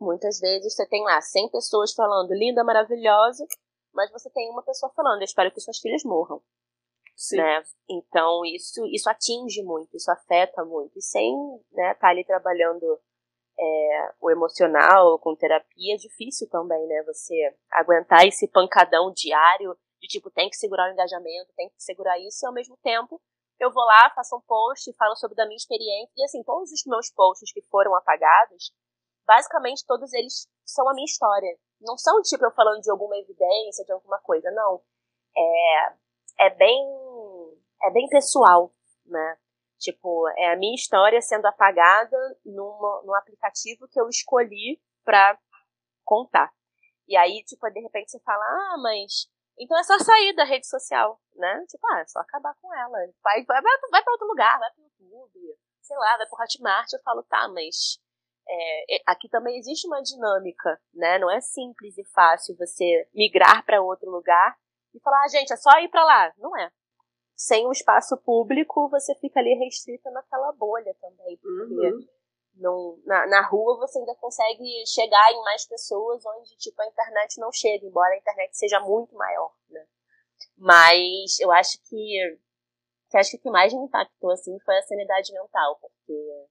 [0.00, 3.46] muitas vezes você tem lá 100 pessoas falando linda, maravilhosa,
[3.92, 6.42] mas você tem uma pessoa falando, eu espero que suas filhas morram.
[7.16, 7.36] Sim.
[7.36, 7.62] Né?
[7.88, 10.96] Então isso isso atinge muito, isso afeta muito.
[10.96, 11.34] E sem
[11.72, 12.98] né, estar tá ali trabalhando
[13.58, 17.02] é, o emocional com terapia, é difícil também, né?
[17.04, 17.34] Você
[17.72, 22.44] aguentar esse pancadão diário de tipo, tem que segurar o engajamento, tem que segurar isso,
[22.44, 23.20] e ao mesmo tempo
[23.58, 26.84] eu vou lá, faço um post, falo sobre da minha experiência, e assim, todos os
[26.86, 28.72] meus posts que foram apagados,
[29.26, 31.58] basicamente todos eles são a minha história.
[31.80, 34.80] Não são tipo eu falando de alguma evidência, de alguma coisa, não.
[35.36, 36.86] É, é bem
[37.82, 38.72] é bem pessoal,
[39.06, 39.36] né?
[39.78, 45.38] Tipo, é a minha história sendo apagada numa, num aplicativo que eu escolhi pra
[46.04, 46.52] contar.
[47.06, 50.66] E aí, tipo, de repente você fala, ah, mas então é só sair da rede
[50.66, 51.64] social, né?
[51.68, 52.98] Tipo, ah, é só acabar com ela.
[53.22, 56.92] Vai, vai, vai pra outro lugar, vai pro YouTube, sei lá, vai pro Hotmart.
[56.92, 57.98] Eu falo, tá, mas
[58.48, 61.18] é, aqui também existe uma dinâmica, né?
[61.18, 64.56] Não é simples e fácil você migrar para outro lugar
[64.94, 66.32] e falar, ah, gente, é só ir para lá.
[66.38, 66.70] Não é
[67.38, 71.36] sem o espaço público, você fica ali restrita naquela bolha também.
[71.36, 72.08] Porque uhum.
[72.56, 77.38] no, na, na rua você ainda consegue chegar em mais pessoas onde tipo, a internet
[77.38, 79.54] não chega, embora a internet seja muito maior.
[79.70, 79.86] Né?
[80.56, 82.38] Mas eu acho que,
[83.08, 86.46] que acho que o que mais me impactou assim, foi a sanidade mental, porque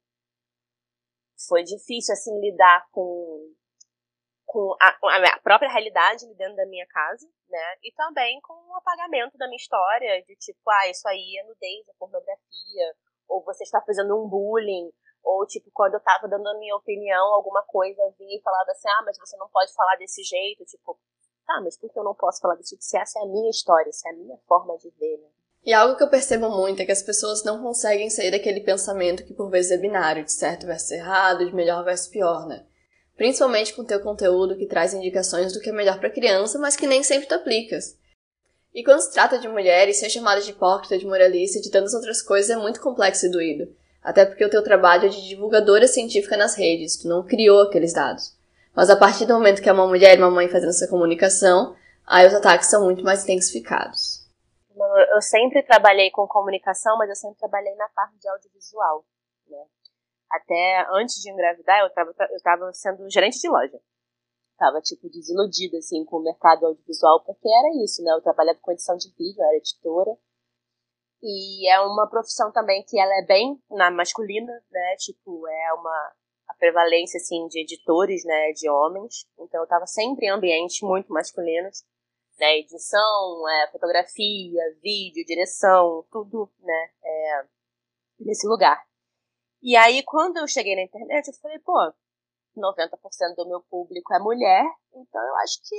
[1.50, 3.54] foi difícil assim lidar com
[4.47, 7.75] com a, a, própria realidade dentro da minha casa, né?
[7.83, 11.88] E também com o apagamento da minha história, de tipo, ah, isso aí é nudez,
[11.88, 12.95] é pornografia,
[13.27, 14.89] ou você está fazendo um bullying,
[15.21, 18.88] ou tipo, quando eu tava dando a minha opinião, alguma coisa vinha e falava assim,
[18.88, 20.97] ah, mas você não pode falar desse jeito, tipo,
[21.45, 23.49] tá, mas por que eu não posso falar desse jeito se essa é a minha
[23.49, 25.27] história, se é a minha forma de ver, né?
[25.65, 29.25] E algo que eu percebo muito é que as pessoas não conseguem sair daquele pensamento
[29.25, 32.65] que por vezes é binário, de certo versus errado, de melhor versus pior, né?
[33.17, 36.88] Principalmente com teu conteúdo que traz indicações do que é melhor para criança, mas que
[36.88, 37.97] nem sempre tu aplicas.
[38.73, 41.95] E quando se trata de mulheres, ser chamada de hipócrita, de moralista e de tantas
[41.95, 43.75] outras coisas é muito complexo e doído.
[44.03, 47.91] Até porque o teu trabalho é de divulgadora científica nas redes, tu não criou aqueles
[47.91, 48.38] dados.
[48.75, 51.75] Mas a partir do momento que é uma mulher e uma mãe fazendo essa comunicação,
[52.06, 54.27] aí os ataques são muito mais intensificados.
[55.12, 59.03] Eu sempre trabalhei com comunicação, mas eu sempre trabalhei na parte de audiovisual.
[59.49, 59.58] Né?
[60.29, 63.79] Até antes de engravidar, eu tava, eu tava sendo gerente de loja.
[64.57, 68.11] Tava, tipo, desiludida, assim, com o mercado audiovisual, porque era isso, né?
[68.11, 70.17] Eu trabalhava com edição de vídeo, eu era editora.
[71.21, 74.95] E é uma profissão também que ela é bem na masculina, né?
[74.97, 76.13] Tipo, é uma
[76.47, 78.51] a prevalência, assim, de editores, né?
[78.53, 79.27] De homens.
[79.37, 81.83] Então, eu tava sempre em ambientes muito masculinos.
[82.39, 87.45] Né, edição, é, fotografia, vídeo, direção, tudo, né, é,
[88.19, 88.87] nesse lugar.
[89.67, 91.73] E aí, quando eu cheguei na internet, eu falei, pô,
[92.56, 94.63] 90% do meu público é mulher,
[94.95, 95.75] então eu acho que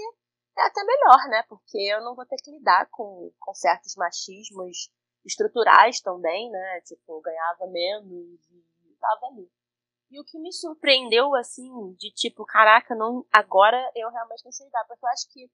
[0.59, 1.43] é até melhor, né?
[1.49, 4.91] Porque eu não vou ter que lidar com, com certos machismos
[5.25, 6.83] estruturais também, né?
[6.83, 9.51] Tipo, ganhava menos e tava ali.
[10.11, 14.67] E o que me surpreendeu, assim, de tipo, caraca, não, agora eu realmente não sei
[14.67, 15.51] lidar, porque eu acho que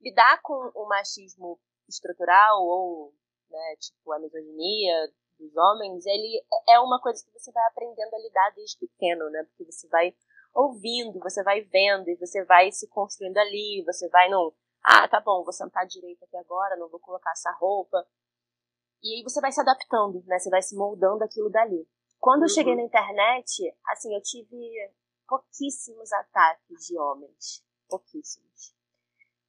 [0.00, 3.14] lidar com o machismo estrutural ou,
[3.50, 8.18] né, tipo, a misoginia dos homens, ele é uma coisa que você vai aprendendo a
[8.18, 9.44] lidar desde pequeno, né?
[9.44, 10.14] Porque você vai
[10.54, 15.20] ouvindo, você vai vendo e você vai se construindo ali, você vai no, ah, tá
[15.20, 18.06] bom, vou sentar direito aqui agora, não vou colocar essa roupa.
[19.02, 20.38] E aí você vai se adaptando, né?
[20.38, 21.86] Você vai se moldando aquilo dali.
[22.18, 22.44] Quando uhum.
[22.44, 22.80] eu cheguei uhum.
[22.80, 24.92] na internet, assim, eu tive
[25.26, 27.64] pouquíssimos ataques de homens.
[27.88, 28.74] Pouquíssimos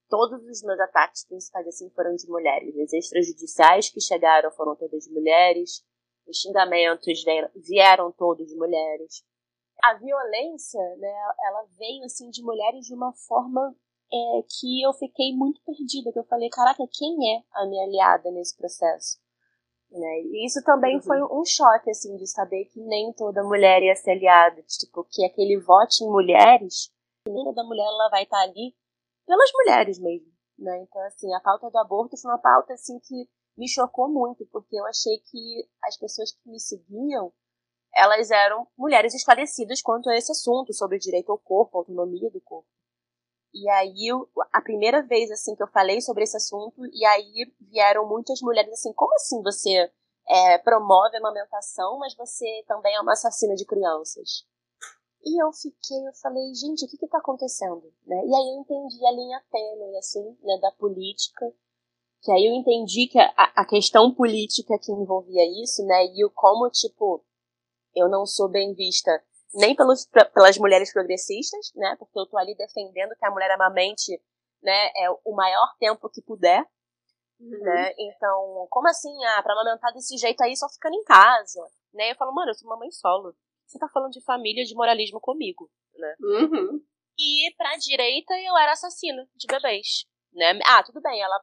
[0.10, 2.78] todos os meus ataques principais assim foram de mulheres.
[2.78, 5.84] As extrajudiciais que chegaram foram todas de mulheres.
[6.28, 7.24] Os xingamentos
[7.56, 9.24] vieram todos de mulheres.
[9.84, 11.13] A violência, né,
[11.48, 13.76] ela veio assim de mulheres de uma forma
[14.12, 16.12] é, que eu fiquei muito perdida.
[16.12, 19.20] Que eu falei, caraca, quem é a minha aliada nesse processo?
[19.91, 20.22] Né?
[20.22, 21.02] E isso também uhum.
[21.02, 24.62] foi um choque, assim, de saber que nem toda mulher ia ser aliada.
[24.63, 26.91] Tipo, que aquele voto em mulheres,
[27.26, 28.74] que nem toda mulher ela vai estar ali
[29.26, 30.82] pelas mulheres mesmo, né?
[30.82, 34.78] Então, assim, a pauta do aborto foi uma pauta, assim, que me chocou muito, porque
[34.78, 37.34] eu achei que as pessoas que me seguiam
[37.96, 42.68] elas eram mulheres esclarecidas quanto a esse assunto, sobre direito ao corpo, autonomia do corpo.
[43.54, 44.10] E aí,
[44.52, 48.74] a primeira vez, assim, que eu falei sobre esse assunto, e aí vieram muitas mulheres
[48.74, 49.90] assim, como assim você
[50.28, 54.46] é, promove a amamentação, mas você também é uma assassina de crianças?
[55.26, 57.92] E eu fiquei, eu falei, gente, o que que tá acontecendo?
[58.06, 58.16] Né?
[58.16, 61.52] E aí eu entendi a linha tênue, assim, né, da política,
[62.22, 66.30] que aí eu entendi que a, a questão política que envolvia isso, né, e o
[66.30, 67.26] como, tipo,
[67.96, 69.12] eu não sou bem vista
[69.56, 71.96] nem pelos, pelas mulheres progressistas, né?
[71.98, 74.22] Porque eu tô ali defendendo que a mulher amamente,
[74.62, 76.62] né, é o maior tempo que puder,
[77.40, 77.60] uhum.
[77.62, 77.94] né?
[77.98, 82.12] Então, como assim, ah, pra amamentar desse jeito aí só ficando em casa, né?
[82.12, 83.34] Eu falo, mano, eu sou uma mãe solo.
[83.65, 86.15] Você tá falando de família, de moralismo comigo, né?
[86.19, 86.82] Uhum.
[87.17, 90.60] E pra direita eu era assassina de bebês, né?
[90.65, 91.41] Ah, tudo bem, ela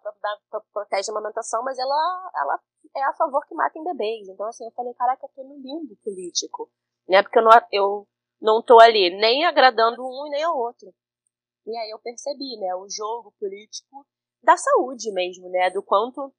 [0.72, 2.61] protege a amamentação, mas ela, ela
[2.96, 4.28] é a favor que matem bebês.
[4.28, 6.70] Então, assim, eu falei, caraca, eu tô no limbo político
[7.08, 7.22] né?
[7.22, 8.08] Porque eu não, eu
[8.40, 10.92] não tô ali nem agradando um e nem o outro.
[11.66, 14.06] E aí eu percebi, né, o jogo político
[14.42, 16.32] da saúde mesmo, né, do quanto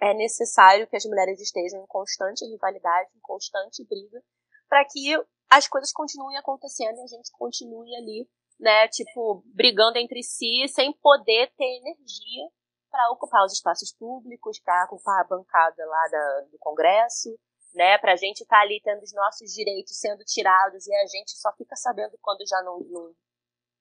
[0.00, 4.22] é necessário que as mulheres estejam em constante rivalidade, em constante briga,
[4.68, 5.14] para que
[5.50, 10.92] as coisas continuem acontecendo e a gente continue ali, né, tipo, brigando entre si sem
[10.94, 12.48] poder ter energia
[12.90, 17.38] para ocupar os espaços públicos, para ocupar a bancada lá da, do Congresso,
[17.74, 17.98] né?
[17.98, 21.52] Pra gente estar tá ali tendo os nossos direitos sendo tirados e a gente só
[21.56, 23.14] fica sabendo quando já não, não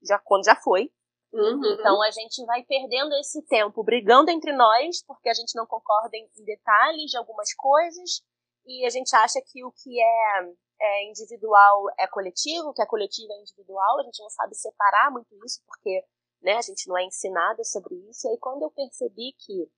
[0.04, 0.92] já quando já foi.
[1.32, 1.74] Uhum.
[1.74, 6.16] Então a gente vai perdendo esse tempo brigando entre nós porque a gente não concorda
[6.16, 8.22] em, em detalhes de algumas coisas
[8.66, 13.32] e a gente acha que o que é, é individual é coletivo, que é coletivo
[13.32, 14.00] é individual.
[14.00, 16.04] A gente não sabe separar muito isso porque
[16.42, 18.28] né, a gente não é ensinada sobre isso.
[18.28, 19.70] E aí quando eu percebi que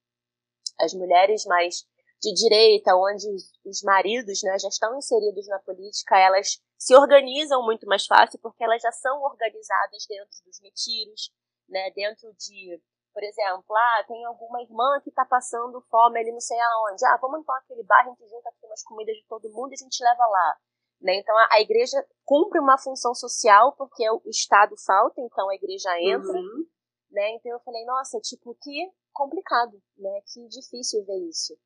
[0.80, 1.86] as mulheres mais
[2.22, 3.28] de direita, onde
[3.66, 8.64] os maridos né, já estão inseridos na política, elas se organizam muito mais fácil porque
[8.64, 11.32] elas já são organizadas dentro dos retiros,
[11.70, 12.82] né, dentro de,
[13.14, 17.18] por exemplo, ah, tem alguma irmã que está passando fome ali não sei aonde, ah,
[17.22, 19.84] vamos então aquele bairro, a gente junta aqui umas comidas de todo mundo e a
[19.84, 20.58] gente leva lá.
[21.02, 21.16] Né?
[21.20, 25.90] Então a, a, igreja cumpre uma função social porque o Estado falta, então a igreja
[26.02, 26.40] entra.
[26.40, 26.66] Uhum.
[27.12, 27.36] Né?
[27.36, 30.22] Então eu falei, nossa, tipo, que complicado, né?
[30.32, 31.58] Que difícil ver isso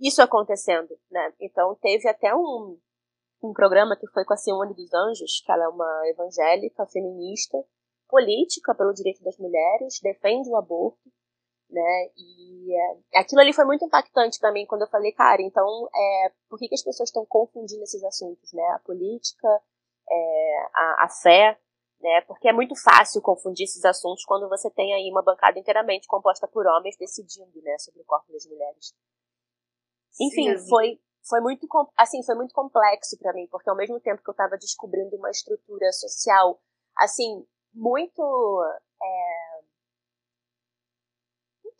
[0.00, 1.32] isso acontecendo, né?
[1.40, 2.78] Então teve até um,
[3.42, 7.58] um programa que foi com a Simone dos Anjos, que ela é uma evangélica, feminista,
[8.08, 11.00] política pelo direito das mulheres, defende o aborto,
[11.70, 12.10] né?
[12.16, 16.32] E é, aquilo ali foi muito impactante para mim quando eu falei, cara, então é,
[16.48, 18.62] por que, que as pessoas estão confundindo esses assuntos, né?
[18.74, 19.48] A política,
[20.10, 21.58] é, a, a fé,
[22.00, 22.20] né?
[22.22, 26.48] Porque é muito fácil confundir esses assuntos quando você tem aí uma bancada inteiramente composta
[26.48, 28.94] por homens decidindo, né, sobre o corpo das mulheres.
[30.20, 34.22] Enfim, Sim, foi foi muito assim foi muito complexo para mim porque ao mesmo tempo
[34.22, 36.58] que eu estava descobrindo uma estrutura social
[36.96, 38.22] assim muito
[39.02, 39.57] é,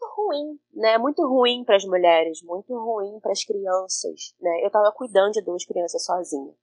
[0.01, 0.99] muito ruim né?
[0.99, 4.63] Muito ruim para as mulheres muito ruim para as crianças né?
[4.63, 6.55] Eu estava cuidando de duas crianças sozinha.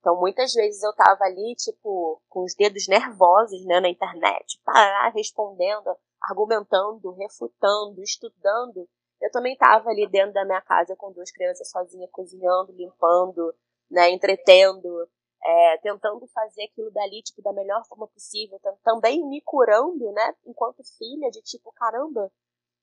[0.00, 5.12] Então muitas vezes eu estava ali tipo com os dedos nervosos né na internet parar
[5.12, 8.88] respondendo argumentando refutando estudando.
[9.20, 13.54] Eu também estava ali dentro da minha casa com duas crianças sozinha, cozinhando, limpando,
[13.90, 15.08] né, entretendo,
[15.42, 20.82] é, tentando fazer aquilo dali, tipo, da melhor forma possível, também me curando, né, enquanto
[20.98, 22.30] filha, de tipo, caramba,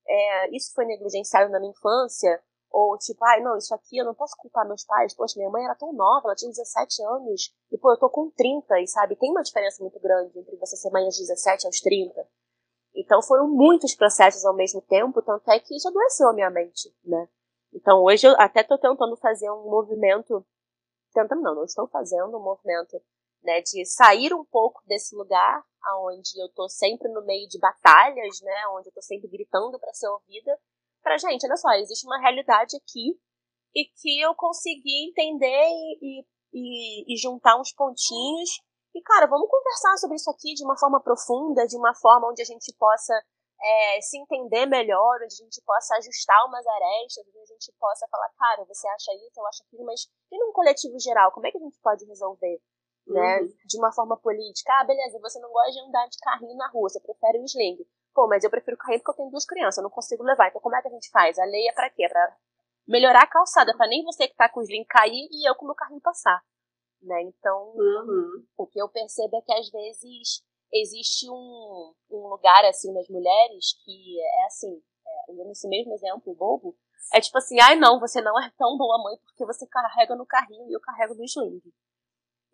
[0.06, 4.14] é, isso foi negligenciado na minha infância, ou tipo, ai, não, isso aqui eu não
[4.14, 7.78] posso culpar meus pais, poxa, minha mãe era tão nova, ela tinha 17 anos, e
[7.78, 10.90] pô, eu tô com 30, e sabe, tem uma diferença muito grande entre você ser
[10.90, 12.26] mãe aos 17 aos 30.
[12.94, 16.92] Então foram muitos processos ao mesmo tempo, tanto é que isso adoeceu a minha mente,
[17.04, 17.28] né?
[17.72, 20.44] Então hoje eu até estou tentando fazer um movimento,
[21.12, 23.00] tentando não, não estou fazendo um movimento,
[23.42, 28.40] né, de sair um pouco desse lugar aonde eu estou sempre no meio de batalhas,
[28.42, 30.58] né, onde eu estou sempre gritando para ser ouvida,
[31.02, 33.18] para gente, olha só, existe uma realidade aqui
[33.74, 35.66] e que eu consegui entender
[36.00, 38.50] e, e, e juntar uns pontinhos
[38.94, 42.40] e, cara, vamos conversar sobre isso aqui de uma forma profunda, de uma forma onde
[42.42, 43.12] a gente possa
[43.60, 48.06] é, se entender melhor, onde a gente possa ajustar umas arestas, onde a gente possa
[48.08, 51.50] falar, cara, você acha isso, eu acho aquilo, mas e num coletivo geral, como é
[51.50, 52.60] que a gente pode resolver?
[53.06, 53.40] Né?
[53.40, 53.48] Uhum.
[53.66, 54.72] De uma forma política.
[54.80, 57.78] Ah, beleza, você não gosta de andar de carrinho na rua, você prefere o sling.
[58.14, 60.48] Pô, mas eu prefiro carrinho porque eu tenho duas crianças, eu não consigo levar.
[60.48, 61.38] Então como é que a gente faz?
[61.38, 62.08] A lei é pra quê?
[62.08, 62.36] Pra
[62.86, 65.64] melhorar a calçada, pra nem você que tá com o sling cair e eu com
[65.64, 66.42] o meu carrinho passar
[67.04, 67.22] né?
[67.22, 68.44] Então, uhum.
[68.56, 73.74] o que eu percebo é que às vezes existe um, um lugar assim nas mulheres
[73.84, 76.76] que é assim, é, usando esse mesmo exemplo bobo,
[77.12, 80.26] é tipo assim, ai não, você não é tão boa mãe porque você carrega no
[80.26, 81.60] carrinho e eu carrego no sling.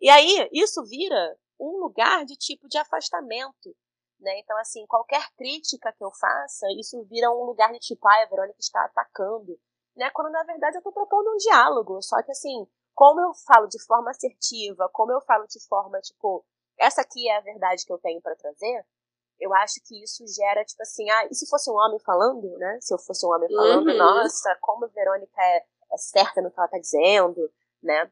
[0.01, 3.75] E aí, isso vira um lugar de tipo de afastamento.
[4.19, 4.39] Né?
[4.39, 8.25] Então, assim, qualquer crítica que eu faça, isso vira um lugar de tipo, ah, a
[8.25, 9.57] Verônica está atacando.
[9.95, 10.09] Né?
[10.09, 12.01] Quando, na verdade, eu estou propondo um diálogo.
[12.01, 16.43] Só que, assim, como eu falo de forma assertiva, como eu falo de forma, tipo,
[16.77, 18.85] essa aqui é a verdade que eu tenho para trazer,
[19.39, 22.77] eu acho que isso gera, tipo assim, ah, e se fosse um homem falando, né?
[22.79, 23.97] Se eu fosse um homem falando, uhum.
[23.97, 28.11] nossa, como a Verônica é, é certa no que ela tá dizendo, né?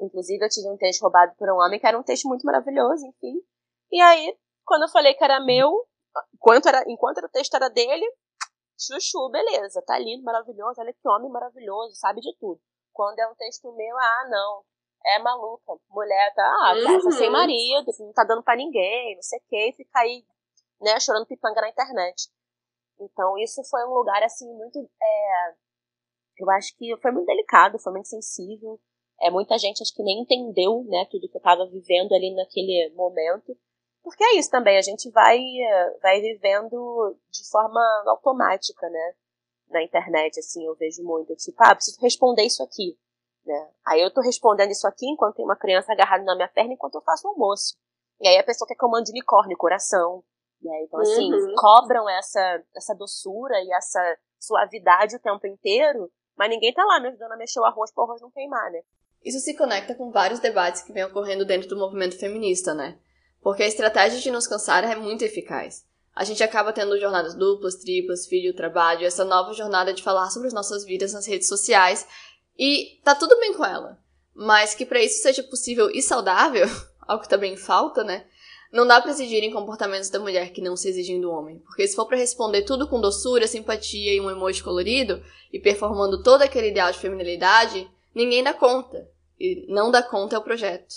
[0.00, 3.06] Inclusive, eu tive um texto roubado por um homem que era um texto muito maravilhoso,
[3.06, 3.40] enfim.
[3.90, 5.86] E aí, quando eu falei que era meu,
[6.34, 8.06] enquanto, era, enquanto o texto era dele,
[8.78, 12.60] chuchu, beleza, tá lindo, maravilhoso, olha que homem maravilhoso, sabe de tudo.
[12.92, 14.64] Quando é um texto meu, ah, não,
[15.06, 19.22] é maluca, mulher tá, ah, tá, tá sem marido, não tá dando para ninguém, não
[19.22, 20.24] sei o que, fica aí
[20.80, 22.28] né, chorando pitanga na internet.
[23.00, 24.78] Então, isso foi um lugar, assim, muito.
[24.78, 25.54] É,
[26.38, 28.80] eu acho que foi muito delicado, foi muito sensível.
[29.20, 32.92] É, muita gente acho que nem entendeu, né, tudo que eu estava vivendo ali naquele
[32.94, 33.56] momento.
[34.02, 35.40] Porque é isso também, a gente vai,
[36.00, 39.14] vai vivendo de forma automática, né?
[39.68, 42.96] Na internet, assim, eu vejo muito, tipo, ah, preciso responder isso aqui.
[43.44, 43.70] Né?
[43.86, 46.96] Aí eu tô respondendo isso aqui enquanto tem uma criança agarrada na minha perna enquanto
[46.96, 47.76] eu faço o almoço.
[48.20, 50.22] E aí a pessoa quer que eu mande unicórnio, coração,
[50.60, 50.82] né?
[50.82, 51.54] Então, assim, uhum.
[51.56, 57.08] cobram essa, essa doçura e essa suavidade o tempo inteiro, mas ninguém tá lá me
[57.08, 58.80] ajudando a mexer o arroz para o arroz não queimar, né?
[59.26, 62.96] Isso se conecta com vários debates que vêm ocorrendo dentro do movimento feminista, né?
[63.42, 65.84] Porque a estratégia de nos cansar é muito eficaz.
[66.14, 70.46] A gente acaba tendo jornadas duplas, triplas, filho, trabalho, essa nova jornada de falar sobre
[70.46, 72.06] as nossas vidas nas redes sociais,
[72.56, 73.98] e tá tudo bem com ela.
[74.32, 76.68] Mas que para isso seja possível e saudável,
[77.02, 78.26] algo que também falta, né?
[78.72, 81.88] Não dá para exigir em comportamentos da mulher que não se exigem do homem, porque
[81.88, 85.20] se for para responder tudo com doçura, simpatia e um emoji colorido,
[85.52, 89.15] e performando todo aquele ideal de feminilidade, ninguém dá conta.
[89.38, 90.94] E não dá conta é o projeto.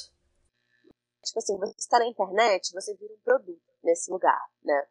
[1.24, 4.88] Tipo assim, você está na internet, você vira um produto nesse lugar, né?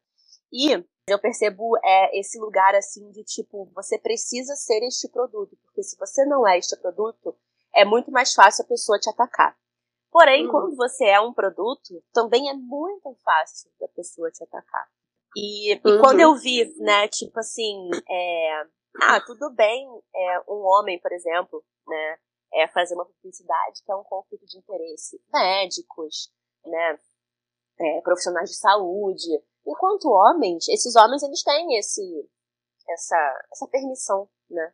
[0.52, 5.82] E eu percebo é esse lugar assim de tipo, você precisa ser este produto, porque
[5.82, 7.36] se você não é este produto,
[7.74, 9.56] é muito mais fácil a pessoa te atacar.
[10.10, 10.50] Porém, uhum.
[10.50, 14.88] quando você é um produto, também é muito fácil da pessoa te atacar.
[15.36, 16.00] E, e uhum.
[16.00, 18.66] quando eu vi, né, tipo assim, é,
[19.02, 22.18] ah, tudo bem, é, um homem, por exemplo, né,
[22.52, 25.20] é fazer uma publicidade que é um conflito de interesse.
[25.32, 26.32] Médicos,
[26.64, 26.98] né,
[27.78, 29.28] é, profissionais de saúde.
[29.66, 32.30] Enquanto homens, esses homens, eles têm esse,
[32.88, 34.72] essa, essa permissão, né,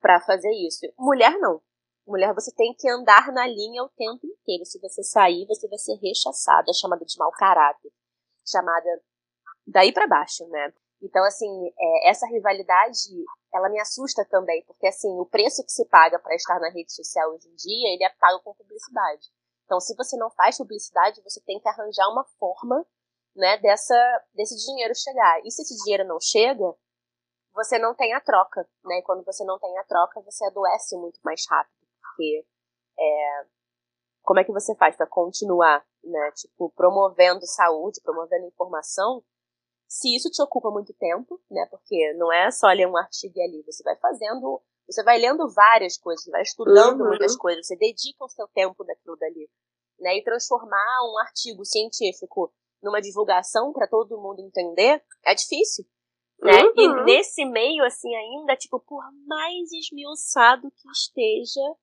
[0.00, 0.86] para fazer isso.
[0.98, 1.60] Mulher não.
[2.06, 4.64] Mulher, você tem que andar na linha o tempo inteiro.
[4.64, 7.92] Se você sair, você vai ser rechaçada, chamada de mau caráter,
[8.44, 9.02] chamada
[9.66, 10.72] daí para baixo, né?
[11.02, 15.86] Então, assim, é, essa rivalidade, ela me assusta também, porque, assim, o preço que se
[15.86, 19.28] paga para estar na rede social hoje em dia, ele é pago com publicidade.
[19.64, 22.84] Então, se você não faz publicidade, você tem que arranjar uma forma,
[23.34, 25.40] né, dessa, desse dinheiro chegar.
[25.44, 26.74] E se esse dinheiro não chega,
[27.52, 28.98] você não tem a troca, né?
[28.98, 31.80] E quando você não tem a troca, você adoece muito mais rápido
[32.20, 32.44] porque
[32.98, 33.46] é,
[34.22, 39.22] como é que você faz para continuar, né, tipo, promovendo saúde, promovendo informação,
[39.90, 43.42] se isso te ocupa muito tempo, né, porque não é só ler um artigo e
[43.42, 47.08] ali, você vai fazendo, você vai lendo várias coisas, você vai estudando uhum.
[47.08, 49.50] muitas coisas, você dedica o seu tempo naquilo dali,
[49.98, 55.84] né, e transformar um artigo científico numa divulgação para todo mundo entender é difícil,
[56.40, 56.62] né?
[56.62, 56.72] Uhum.
[56.76, 61.74] E nesse meio, assim, ainda, tipo, por mais esmiuçado que esteja,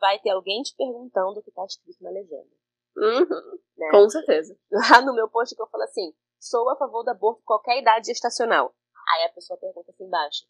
[0.00, 2.48] vai ter alguém te perguntando o que está escrito na legenda.
[2.96, 3.90] Uhum, né?
[3.90, 4.56] Com certeza.
[4.70, 8.06] Lá no meu post que eu falo assim, sou a favor do aborto qualquer idade
[8.06, 8.74] gestacional.
[9.14, 10.44] Aí a pessoa pergunta assim embaixo,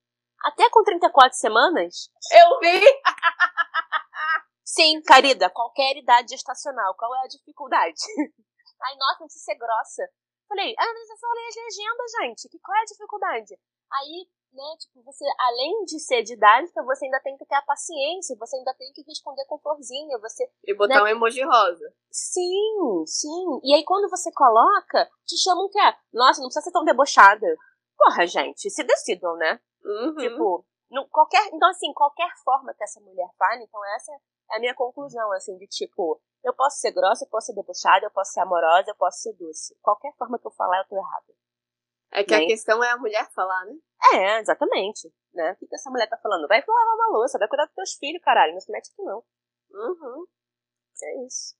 [0.44, 2.10] até com 34 semanas?
[2.32, 2.80] Eu vi!
[4.64, 7.96] Sim, querida, qualquer idade gestacional, qual é a dificuldade?
[8.82, 10.02] Ai, nossa, não precisa ser grossa.
[10.48, 12.48] Falei, ah, mas é só ler as legendas, gente.
[12.48, 13.58] Que, qual é a dificuldade?
[13.92, 14.64] Aí né?
[14.78, 18.74] Tipo, você, além de ser didática, você ainda tem que ter a paciência, você ainda
[18.74, 20.50] tem que responder com florzinha, você...
[20.66, 21.02] E botar né?
[21.02, 21.92] um emoji rosa.
[22.10, 23.60] Sim, sim.
[23.64, 27.46] E aí quando você coloca, te chamam que é, nossa, não precisa ser tão debochada.
[27.96, 29.60] Porra, gente, se decidam, né?
[29.84, 30.14] Uhum.
[30.16, 34.12] Tipo, no, qualquer, então assim, qualquer forma que essa mulher fale, então essa
[34.52, 38.06] é a minha conclusão, assim, de tipo, eu posso ser grossa, eu posso ser debochada,
[38.06, 39.76] eu posso ser amorosa, eu posso ser doce.
[39.82, 41.34] Qualquer forma que eu falar, eu tô errada.
[42.12, 42.44] É que né?
[42.44, 43.74] a questão é a mulher falar, né?
[44.14, 45.12] É, exatamente.
[45.34, 45.52] Né?
[45.52, 46.48] O que, que essa mulher tá falando?
[46.48, 48.52] Vai lavar uma louça, vai cuidar dos teus filhos, caralho.
[48.52, 49.22] Não se mete aqui, não.
[49.70, 50.26] Uhum.
[51.02, 51.56] É isso.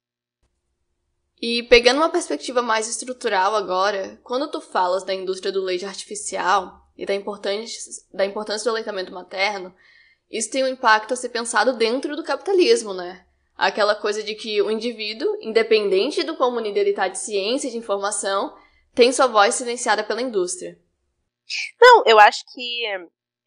[1.41, 6.81] E pegando uma perspectiva mais estrutural agora, quando tu falas da indústria do leite artificial
[6.97, 9.73] e da importância, da importância do aleitamento materno,
[10.29, 13.25] isso tem um impacto a ser pensado dentro do capitalismo, né?
[13.57, 17.71] Aquela coisa de que o indivíduo, independente do quão munido ele está de ciência e
[17.71, 18.57] de informação,
[18.99, 20.77] tem sua voz silenciada pela indústria.
[21.81, 22.85] Não, eu acho que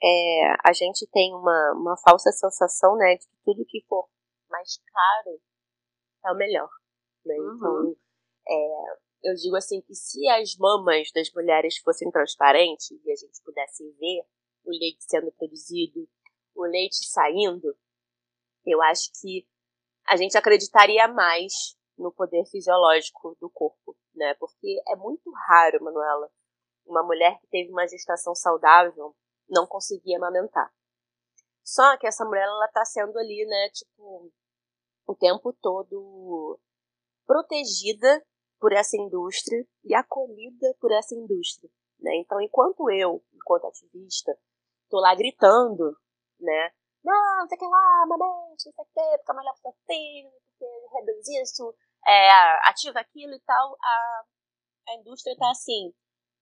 [0.02, 4.08] é, a gente tem uma, uma falsa sensação, né, de que tudo que for
[4.50, 5.42] mais caro
[6.26, 6.70] é o melhor.
[7.26, 7.36] Né?
[7.36, 7.56] Uhum.
[7.58, 7.96] Então,
[8.48, 13.44] é, eu digo assim que se as mamas das mulheres fossem transparentes e a gente
[13.44, 14.24] pudesse ver
[14.64, 16.08] o leite sendo produzido,
[16.56, 17.76] o leite saindo,
[18.66, 19.46] eu acho que
[20.08, 24.34] a gente acreditaria mais no poder fisiológico do corpo, né?
[24.36, 26.30] Porque é muito raro, Manuela,
[26.86, 29.16] uma mulher que teve uma gestação saudável
[29.50, 30.72] não conseguir amamentar.
[31.64, 34.32] Só que essa mulher, ela tá sendo ali, né, tipo,
[35.08, 36.60] o tempo todo
[37.26, 38.26] protegida
[38.60, 42.16] por essa indústria e acolhida por essa indústria, né?
[42.18, 44.38] Então, enquanto eu, enquanto ativista,
[44.90, 45.96] tô lá gritando,
[46.40, 46.72] né,
[47.04, 49.74] não, não sei o que lá, amamente, não sei o que, porque melhor pro seu
[49.88, 51.76] filho, porque reduz isso,
[52.08, 54.24] é, ativa aquilo e tal, a,
[54.90, 55.94] a indústria tá assim,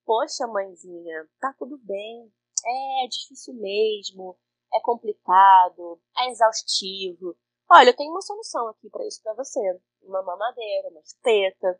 [0.05, 2.31] poxa, mãezinha, tá tudo bem,
[2.65, 4.37] é, é difícil mesmo,
[4.73, 7.35] é complicado, é exaustivo.
[7.71, 9.59] Olha, eu tenho uma solução aqui para isso para você.
[10.01, 11.79] Uma mamadeira, uma chupeta,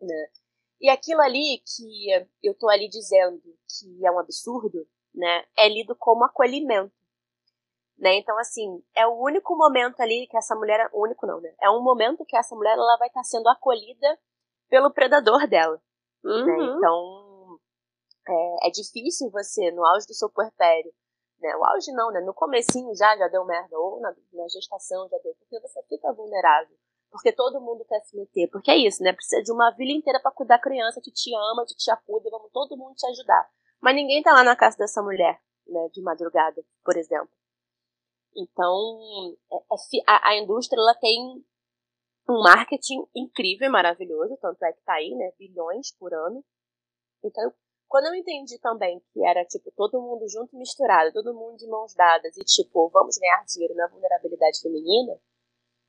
[0.00, 0.28] né?
[0.80, 5.96] E aquilo ali que eu tô ali dizendo que é um absurdo, né, é lido
[5.96, 6.94] como acolhimento.
[7.98, 8.16] Né?
[8.16, 10.88] Então, assim, é o único momento ali que essa mulher.
[10.94, 11.52] Único não, né?
[11.60, 14.18] É um momento que essa mulher ela vai estar sendo acolhida
[14.68, 15.80] pelo predador dela.
[16.22, 16.30] Né?
[16.30, 16.46] Uhum.
[16.46, 16.76] Né?
[16.76, 17.58] Então,
[18.28, 20.92] é, é, difícil você, no auge do seu puerpério,
[21.40, 21.56] né?
[21.56, 22.20] O auge não, né?
[22.20, 26.12] No comecinho já, já deu merda, ou na, na gestação já deu, porque você fica
[26.12, 26.76] vulnerável.
[27.10, 28.48] Porque todo mundo quer se meter.
[28.48, 29.12] Porque é isso, né?
[29.12, 32.30] Precisa de uma vila inteira para cuidar da criança que te ama, que te acuda,
[32.30, 33.48] vamos todo mundo te ajudar.
[33.80, 35.88] Mas ninguém tá lá na casa dessa mulher, né?
[35.92, 37.37] De madrugada, por exemplo.
[38.36, 41.44] Então, é, é, a, a indústria ela tem
[42.28, 46.44] um marketing incrível e maravilhoso, tanto é que tá aí, né, bilhões por ano.
[47.24, 47.52] Então,
[47.88, 51.66] quando eu entendi também que era, tipo, todo mundo junto e misturado, todo mundo de
[51.66, 55.18] mãos dadas e, tipo, vamos ganhar dinheiro na vulnerabilidade feminina,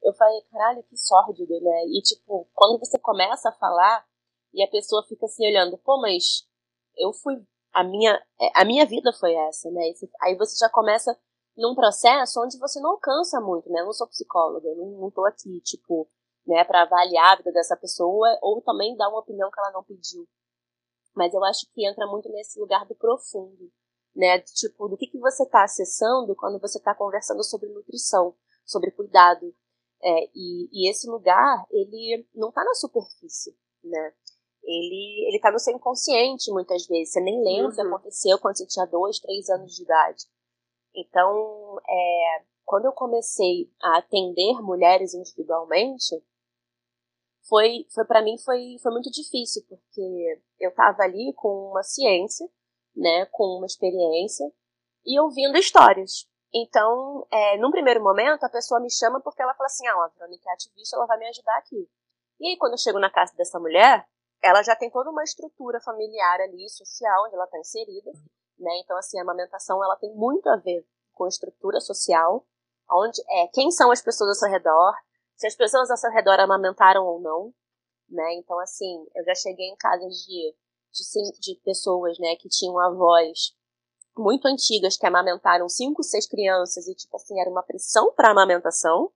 [0.02, 1.86] eu falei, caralho, que sórdido, né?
[1.88, 4.06] E, tipo, quando você começa a falar
[4.54, 6.48] e a pessoa fica assim olhando, pô, mas
[6.98, 7.36] eu fui,
[7.74, 9.92] a minha, é, a minha vida foi essa, né?
[10.22, 11.20] Aí você já começa
[11.60, 13.82] num processo onde você não alcança muito, né?
[13.82, 16.10] Eu não sou psicóloga, eu não, não tô aqui, tipo,
[16.48, 19.84] né, para avaliar a vida dessa pessoa ou também dar uma opinião que ela não
[19.84, 20.28] pediu.
[21.16, 23.70] Mas eu acho que entra muito nesse lugar do profundo,
[24.16, 24.40] né?
[24.40, 28.34] Tipo, do que, que você está acessando quando você está conversando sobre nutrição,
[28.66, 29.54] sobre cuidado.
[30.02, 33.54] É, e, e esse lugar, ele não está na superfície,
[33.84, 34.14] né?
[34.64, 37.14] Ele, ele tá no seu inconsciente muitas vezes.
[37.14, 37.70] Você nem lembra uhum.
[37.70, 37.88] o que uhum.
[37.88, 40.26] aconteceu quando você tinha dois, três anos de idade.
[40.96, 46.22] Então, é, quando eu comecei a atender mulheres individualmente,
[47.48, 52.48] foi, foi para mim foi, foi muito difícil, porque eu estava ali com uma ciência,
[52.96, 54.46] né, com uma experiência,
[55.06, 56.28] e ouvindo histórias.
[56.54, 60.08] Então, é, num primeiro momento, a pessoa me chama porque ela fala assim, ah, a
[60.10, 61.88] Verônica é ativista, ela vai me ajudar aqui.
[62.40, 64.08] E aí, quando eu chego na casa dessa mulher,
[64.42, 68.12] ela já tem toda uma estrutura familiar ali, social, onde ela está inserida,
[68.60, 68.72] né?
[68.84, 72.46] Então, assim, a amamentação ela tem muito a ver com estrutura social,
[72.92, 74.94] onde é quem são as pessoas ao seu redor,
[75.36, 77.54] se as pessoas ao seu redor amamentaram ou não,
[78.10, 78.34] né?
[78.36, 80.56] Então, assim, eu já cheguei em casas de,
[80.92, 83.56] de, de pessoas, né, que tinham avós
[84.18, 89.12] muito antigas que amamentaram cinco, seis crianças e, tipo assim, era uma pressão para amamentação.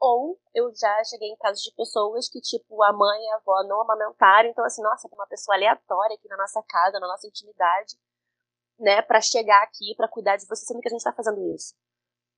[0.00, 3.62] Ou eu já cheguei em casos de pessoas que, tipo, a mãe e a avó
[3.64, 7.96] não amamentaram, então, assim, nossa, uma pessoa aleatória aqui na nossa casa, na nossa intimidade,
[8.78, 11.74] né, para chegar aqui, para cuidar de você, sendo que a gente está fazendo isso.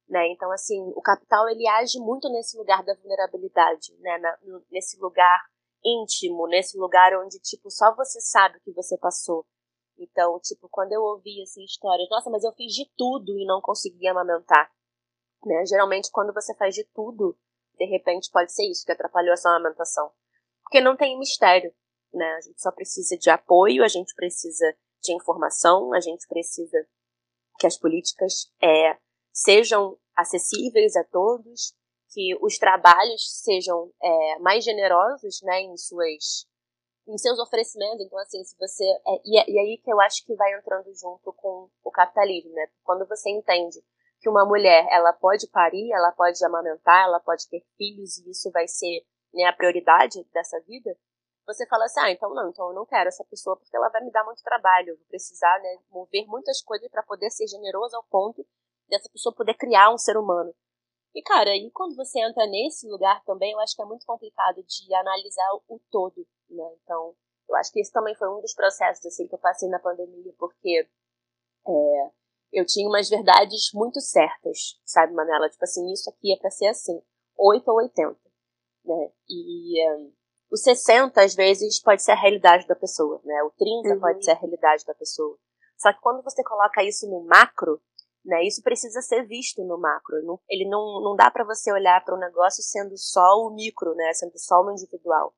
[0.09, 0.32] Né?
[0.32, 4.16] Então, assim, o capital ele age muito nesse lugar da vulnerabilidade, né?
[4.18, 4.39] Na,
[4.70, 5.45] nesse lugar
[5.84, 9.47] íntimo, nesse lugar onde, tipo, só você sabe o que você passou.
[9.99, 13.61] Então, tipo, quando eu ouvi, assim, histórias, nossa, mas eu fiz de tudo e não
[13.61, 14.70] consegui amamentar.
[15.45, 15.66] Né?
[15.66, 17.36] Geralmente, quando você faz de tudo,
[17.76, 20.11] de repente pode ser isso que atrapalhou a sua amamentação.
[20.62, 21.72] Porque não tem mistério,
[22.12, 22.34] né?
[22.34, 24.66] A gente só precisa de apoio, a gente precisa
[25.03, 26.86] de informação, a gente precisa
[27.59, 28.96] que as políticas é,
[29.32, 31.74] sejam acessíveis a todos,
[32.11, 36.46] que os trabalhos sejam é, mais generosos né, em, suas,
[37.07, 38.05] em seus oferecimentos.
[38.05, 38.84] Então, assim, se você.
[38.84, 42.53] É, e, é, e aí que eu acho que vai entrando junto com o capitalismo,
[42.53, 42.66] né?
[42.82, 43.78] Quando você entende
[44.20, 48.51] que uma mulher ela pode parir, ela pode amamentar, ela pode ter filhos, e isso
[48.51, 50.96] vai ser né, a prioridade dessa vida,
[51.49, 54.05] você fala assim, ah, então não, então eu não quero essa pessoa porque ela vai
[54.05, 57.96] me dar muito trabalho, eu vou precisar, né, mover muitas coisas para poder ser generoso
[57.96, 58.46] ao ponto
[58.86, 60.55] dessa pessoa poder criar um ser humano.
[61.14, 64.62] E, cara, e quando você entra nesse lugar também, eu acho que é muito complicado
[64.62, 66.76] de analisar o todo, né?
[66.82, 67.14] Então,
[67.49, 70.34] eu acho que esse também foi um dos processos, assim, que eu passei na pandemia,
[70.38, 70.86] porque
[71.66, 72.11] é,
[72.53, 75.49] eu tinha umas verdades muito certas, sabe, Manela?
[75.49, 77.03] Tipo assim, isso aqui é para ser assim,
[77.38, 78.18] 8 ou 80,
[78.84, 79.11] né?
[79.28, 80.12] E um,
[80.51, 83.42] o 60, às vezes, pode ser a realidade da pessoa, né?
[83.42, 84.01] O 30 uhum.
[84.01, 85.38] pode ser a realidade da pessoa.
[85.76, 87.80] Só que quando você coloca isso no macro,
[88.24, 90.16] né, isso precisa ser visto no macro.
[90.49, 93.94] Ele não, não dá para você olhar para o um negócio sendo só o micro,
[93.94, 95.34] né, sendo só o individual.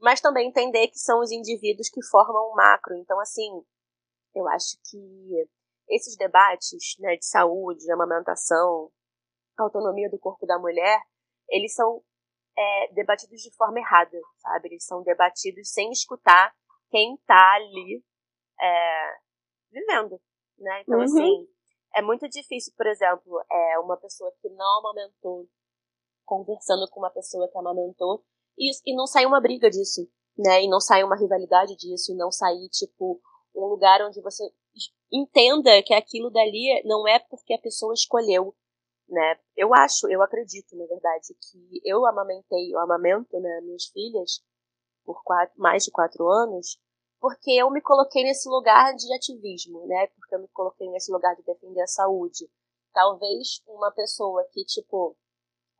[0.00, 2.94] Mas também entender que são os indivíduos que formam o macro.
[2.96, 3.62] Então, assim,
[4.34, 5.48] eu acho que
[5.88, 8.90] esses debates né, de saúde, amamentação,
[9.56, 11.00] autonomia do corpo da mulher,
[11.48, 12.02] eles são
[12.58, 14.68] é, debatidos de forma errada, sabe?
[14.68, 16.54] Eles são debatidos sem escutar
[16.90, 18.02] quem está ali
[18.60, 19.16] é,
[19.70, 20.20] vivendo,
[20.58, 20.82] né?
[20.82, 21.04] Então, uhum.
[21.04, 21.48] assim,
[21.94, 25.48] é muito difícil, por exemplo, é, uma pessoa que não amamentou
[26.24, 28.24] conversando com uma pessoa que amamentou
[28.58, 30.62] e, e não sair uma briga disso, né?
[30.62, 33.20] E não sair uma rivalidade disso, e não sair, tipo,
[33.54, 34.44] um lugar onde você
[35.10, 38.54] entenda que aquilo dali não é porque a pessoa escolheu,
[39.08, 39.38] né?
[39.56, 44.42] Eu acho, eu acredito, na verdade, que eu amamentei, eu amamento, né, minhas filhas
[45.04, 46.78] por quatro, mais de quatro anos,
[47.20, 50.08] porque eu me coloquei nesse lugar de ativismo, né?
[50.08, 52.50] Porque eu me coloquei nesse lugar de defender a saúde.
[52.92, 55.16] Talvez uma pessoa que, tipo,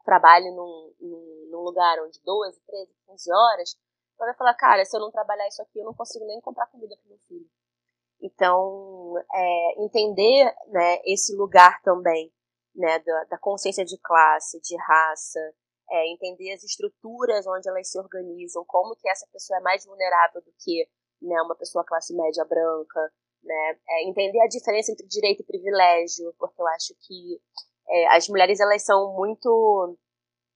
[0.04, 3.76] trabalhe num, num, num lugar onde 12, 13, 15 horas,
[4.16, 6.96] vai falar, cara, se eu não trabalhar isso aqui, eu não consigo nem comprar comida
[6.96, 7.48] para meu filho.
[8.20, 12.32] Então, é, entender né, esse lugar também,
[12.76, 15.40] né, da, da consciência de classe, de raça,
[15.90, 20.42] é, entender as estruturas onde elas se organizam, como que essa pessoa é mais vulnerável
[20.42, 20.86] do que
[21.22, 23.12] né, uma pessoa classe média branca,
[23.42, 27.40] né, é, entender a diferença entre direito e privilégio, porque eu acho que
[27.88, 29.96] é, as mulheres elas são muito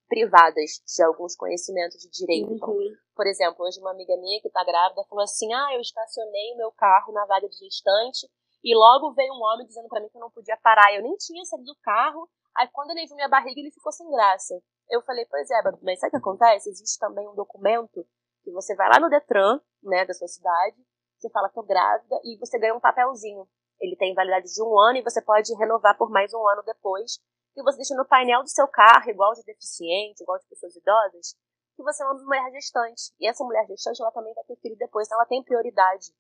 [0.09, 2.53] privadas de alguns conhecimentos de direito.
[2.53, 2.83] Então, uhum.
[2.83, 6.53] Então, por exemplo, hoje uma amiga minha que está grávida falou assim: ah, eu estacionei
[6.55, 8.29] o meu carro na vaga de gestante
[8.63, 10.95] e logo veio um homem dizendo para mim que eu não podia parar.
[10.95, 12.29] Eu nem tinha saído do carro.
[12.57, 14.55] Aí quando ele viu minha barriga, ele ficou sem graça.
[14.89, 16.69] Eu falei, pois é, mas sabe o que acontece?
[16.69, 18.05] Existe também um documento
[18.43, 20.77] que você vai lá no Detran, né, da sua cidade,
[21.19, 23.47] você fala, tô grávida, e você ganha um papelzinho.
[23.81, 27.19] Ele tem validade de um ano e você pode renovar por mais um ano depois.
[27.57, 31.35] E você deixa no painel do seu carro, igual de deficiente, igual de pessoas idosas,
[31.77, 33.13] que você é uma mulher gestante.
[33.19, 36.13] E essa mulher gestante, ela também vai ter filho depois, então ela tem prioridade.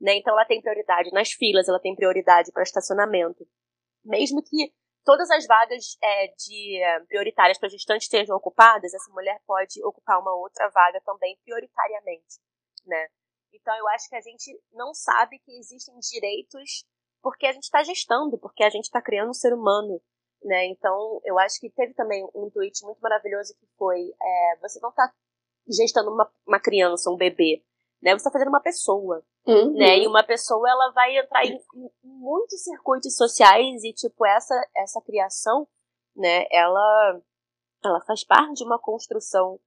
[0.00, 0.16] Né?
[0.16, 3.46] Então ela tem prioridade nas filas, ela tem prioridade para estacionamento.
[4.04, 4.72] Mesmo que
[5.04, 10.20] todas as vagas é, de é, prioritárias para gestantes estejam ocupadas, essa mulher pode ocupar
[10.20, 12.40] uma outra vaga também prioritariamente,
[12.84, 13.08] né?
[13.52, 16.84] Então eu acho que a gente não sabe que existem direitos
[17.22, 20.00] porque a gente está gestando, porque a gente está criando um ser humano,
[20.42, 20.66] né?
[20.66, 24.90] Então eu acho que teve também um tweet muito maravilhoso que foi: é, você não
[24.90, 25.10] está
[25.68, 27.64] gestando uma, uma criança, um bebê,
[28.06, 28.12] né?
[28.12, 29.72] Você está fazendo uma pessoa, uhum.
[29.72, 29.98] né?
[29.98, 35.00] E uma pessoa ela vai entrar em, em, muitos circuitos sociais e tipo essa essa
[35.00, 35.66] criação,
[36.14, 36.46] né?
[36.52, 37.20] Ela
[37.84, 39.58] ela faz parte de uma construção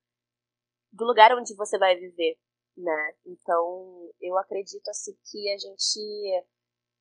[0.94, 2.38] do lugar onde você vai viver,
[2.78, 3.14] né?
[3.26, 6.46] Então eu acredito assim que a gente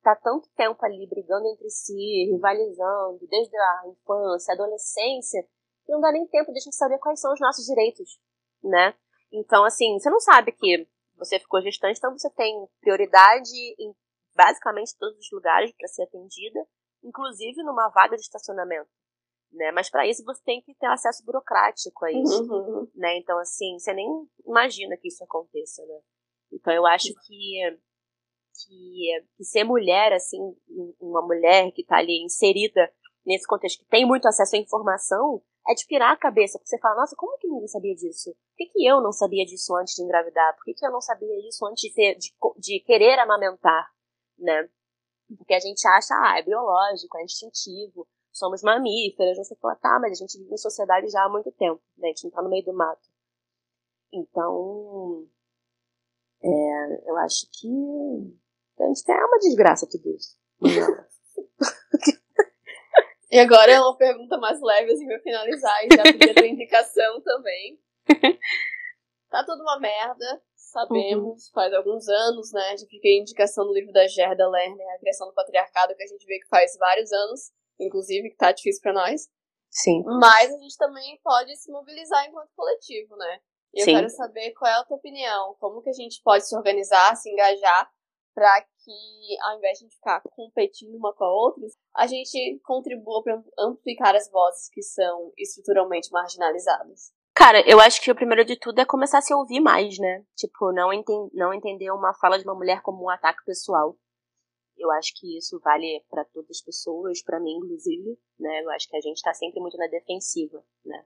[0.03, 5.41] tá tanto tempo ali brigando entre si, rivalizando, desde a infância, adolescência,
[5.85, 8.19] que não dá nem tempo de a gente saber quais são os nossos direitos,
[8.61, 8.93] né?
[9.31, 10.87] Então, assim, você não sabe que
[11.19, 13.93] você ficou gestante, então você tem prioridade em
[14.35, 16.65] basicamente todos os lugares para ser atendida,
[17.03, 18.89] inclusive numa vaga de estacionamento.
[19.51, 19.71] Né?
[19.71, 22.87] Mas para isso você tem que ter acesso burocrático a isso, uhum.
[22.95, 23.17] né?
[23.17, 24.07] Então assim, você nem
[24.45, 25.99] imagina que isso aconteça, né?
[26.51, 27.79] Então eu acho que
[28.65, 30.37] que, que ser mulher assim,
[30.99, 32.91] uma mulher que está ali inserida
[33.25, 36.79] nesse contexto que tem muito acesso à informação, é de pirar a cabeça, porque você
[36.79, 38.31] fala, nossa, como que ninguém sabia disso?
[38.31, 40.55] Por que, que eu não sabia disso antes de engravidar?
[40.55, 43.87] Por que, que eu não sabia isso antes de, ter, de, de querer amamentar,
[44.37, 44.67] né?
[45.37, 50.13] Porque a gente acha, ah, é biológico, é instintivo, somos mamíferos, não sei tá, mas
[50.13, 52.07] a gente vive em sociedade já há muito tempo, né?
[52.07, 53.07] A gente não tá no meio do mato.
[54.11, 55.27] Então,
[56.41, 57.67] é, eu acho que
[58.79, 60.35] a gente tem uma desgraça tudo isso.
[63.31, 67.21] E agora é uma pergunta mais leve, assim, pra finalizar, e já podia ter indicação
[67.23, 67.79] também.
[69.29, 71.53] Tá tudo uma merda, sabemos, uhum.
[71.53, 72.75] faz alguns anos, né?
[72.77, 76.25] Já fiquei indicação no livro da Gerda Lerner, A Criação do Patriarcado, que a gente
[76.25, 79.29] vê que faz vários anos, inclusive, que tá difícil para nós.
[79.69, 80.01] Sim.
[80.03, 83.39] Mas a gente também pode se mobilizar enquanto coletivo, né?
[83.75, 83.93] E eu Sim.
[83.93, 87.29] quero saber qual é a tua opinião, como que a gente pode se organizar, se
[87.29, 87.87] engajar
[88.39, 91.61] para que, ao invés de a gente ficar competindo uma com a outra,
[91.93, 97.11] a gente contribua para amplificar as vozes que são estruturalmente marginalizadas.
[97.35, 100.23] Cara, eu acho que o primeiro de tudo é começar a se ouvir mais, né?
[100.37, 103.97] Tipo, não, enten não entender uma fala de uma mulher como um ataque pessoal.
[104.77, 108.63] Eu acho que isso vale para todas as pessoas, para mim inclusive, né?
[108.63, 111.05] Eu acho que a gente tá sempre muito na defensiva, né?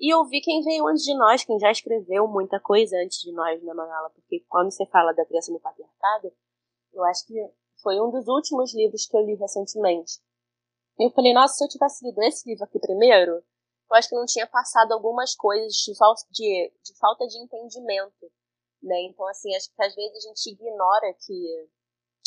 [0.00, 3.62] E ouvir quem veio antes de nós, quem já escreveu muita coisa antes de nós,
[3.62, 4.10] né, Manala?
[4.10, 6.32] Porque quando você fala da criança no patriarcado,
[6.94, 7.34] eu acho que
[7.82, 10.20] foi um dos últimos livros que eu li recentemente.
[10.98, 14.14] E eu falei, nossa, se eu tivesse lido esse livro aqui primeiro, eu acho que
[14.14, 15.92] não tinha passado algumas coisas de,
[16.30, 18.30] de, de, falta de entendimento,
[18.82, 19.02] né?
[19.02, 21.68] Então, assim, acho que às vezes a gente ignora que,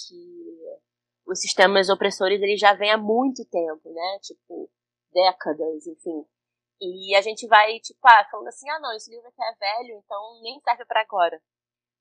[0.05, 0.80] que
[1.26, 4.20] os sistemas opressores eles já vêm há muito tempo, né?
[4.22, 4.70] Tipo,
[5.11, 6.26] décadas, enfim.
[6.80, 9.97] E a gente vai, tipo, ah, falando assim, ah, não, esse livro aqui é velho,
[9.97, 11.41] então nem serve para agora.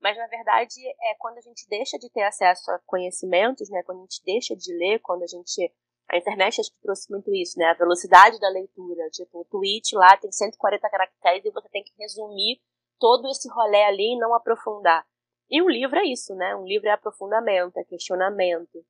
[0.00, 3.82] Mas, na verdade, é quando a gente deixa de ter acesso a conhecimentos, né?
[3.84, 5.72] Quando a gente deixa de ler, quando a gente...
[6.08, 7.66] A internet acho que trouxe muito isso, né?
[7.66, 9.10] A velocidade da leitura.
[9.10, 12.60] Tipo, o tweet lá tem 140 caracteres e você tem que resumir
[12.98, 15.04] todo esse rolê ali e não aprofundar.
[15.50, 16.54] E um livro é isso, né?
[16.56, 18.84] Um livro é aprofundamento, é questionamento.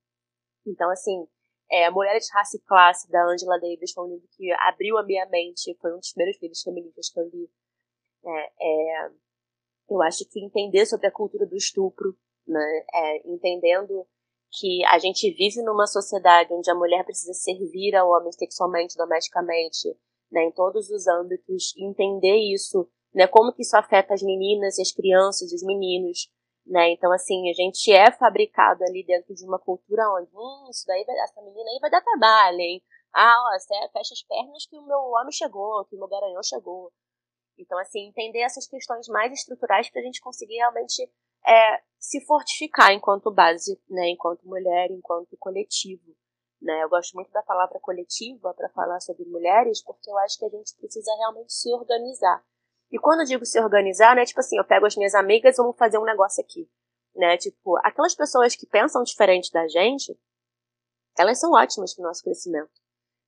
[0.67, 1.27] Então, assim,
[1.71, 5.27] é, Mulheres, Raça e Classe, da Angela Davis, foi um livro que abriu a minha
[5.27, 7.51] mente, foi um dos primeiros livros feministas que eu li.
[8.25, 9.11] É, é,
[9.95, 12.17] eu acho que entender sobre a cultura do estupro,
[12.47, 14.07] né, é, entendendo
[14.51, 19.89] que a gente vive numa sociedade onde a mulher precisa servir ao homem sexualmente, domesticamente,
[20.31, 24.83] né, em todos os âmbitos, entender isso, né, como que isso afeta as meninas e
[24.83, 26.31] as crianças, os meninos,
[26.67, 26.91] né?
[26.91, 31.05] Então, assim, a gente é fabricado ali dentro de uma cultura onde, hum, isso daí,
[31.05, 32.83] vai, essa menina aí vai dar trabalho, hein?
[33.15, 36.93] Ah, ó, fecha as pernas que o meu homem chegou, que o meu garanhão chegou.
[37.59, 41.11] Então, assim, entender essas questões mais estruturais para a gente conseguir realmente
[41.47, 44.11] é, se fortificar enquanto base, né?
[44.11, 46.15] Enquanto mulher, enquanto coletivo.
[46.61, 46.83] Né?
[46.83, 50.49] Eu gosto muito da palavra coletiva para falar sobre mulheres, porque eu acho que a
[50.49, 52.43] gente precisa realmente se organizar.
[52.91, 55.77] E quando eu digo se organizar, né, tipo assim, eu pego as minhas amigas vamos
[55.77, 56.69] fazer um negócio aqui,
[57.15, 57.37] né?
[57.37, 60.17] Tipo, aquelas pessoas que pensam diferente da gente,
[61.19, 62.71] elas são ótimas para o nosso crescimento,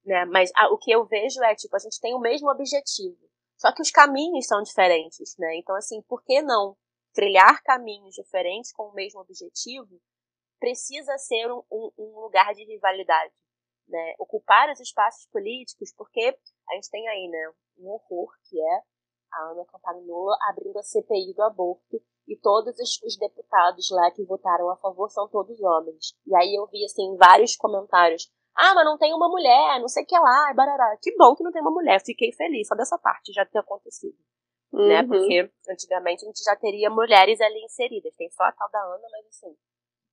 [0.05, 0.25] né?
[0.27, 3.19] Mas o que eu vejo é, tipo, a gente tem o mesmo objetivo,
[3.59, 5.57] só que os caminhos são diferentes, né?
[5.57, 6.77] Então, assim, por que não
[7.13, 10.01] trilhar caminhos diferentes com o mesmo objetivo
[10.61, 13.35] precisa ser um, um, um lugar de rivalidade,
[13.89, 14.15] né?
[14.19, 16.39] Ocupar os espaços políticos, porque
[16.71, 18.83] a gente tem aí, né, um horror que é
[19.33, 24.25] a Ana Campagnolo abrindo a CPI do aborto e todos os, os, deputados lá que
[24.25, 26.15] votaram a favor são todos homens.
[26.27, 28.31] E aí eu vi, assim, vários comentários.
[28.55, 30.97] Ah, mas não tem uma mulher, não sei o que lá, barará.
[31.01, 34.17] Que bom que não tem uma mulher, fiquei feliz só dessa parte já ter acontecido.
[34.73, 34.81] Né?
[34.81, 34.89] Uhum.
[34.89, 35.03] Né?
[35.07, 38.15] Porque antigamente a gente já teria mulheres ali inseridas.
[38.17, 39.57] Tem só a tal da Ana, mas assim,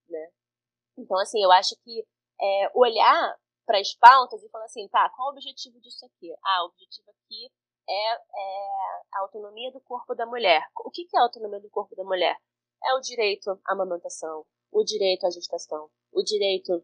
[0.10, 0.30] né?
[0.98, 2.06] Então, assim, eu acho que
[2.42, 6.32] é, olhar para as pautas e falar assim, tá, qual o objetivo disso aqui?
[6.44, 7.52] Ah, o objetivo aqui
[7.90, 10.66] é, é a autonomia do corpo da mulher.
[10.86, 12.38] O que é a autonomia do corpo da mulher?
[12.84, 16.84] É o direito à amamentação, o direito à gestação, o direito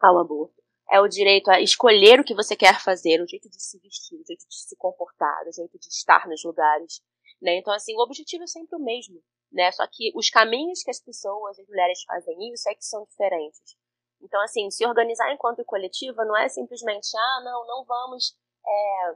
[0.00, 0.61] ao aborto,
[0.92, 4.20] é o direito a escolher o que você quer fazer, o jeito de se vestir,
[4.20, 7.00] o jeito de se comportar, o jeito de estar nos lugares.
[7.40, 7.56] Né?
[7.56, 9.22] Então, assim, o objetivo é sempre o mesmo.
[9.50, 9.72] Né?
[9.72, 13.74] Só que os caminhos que as pessoas, as mulheres fazem isso é que são diferentes.
[14.20, 19.14] Então, assim, se organizar enquanto coletiva não é simplesmente, ah, não, não vamos é,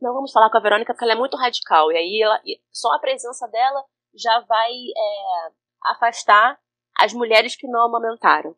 [0.00, 1.90] não vamos falar com a Verônica porque ela é muito radical.
[1.90, 2.40] E aí ela,
[2.70, 3.82] só a presença dela
[4.14, 5.52] já vai é,
[5.86, 6.60] afastar
[6.98, 8.54] as mulheres que não amamentaram.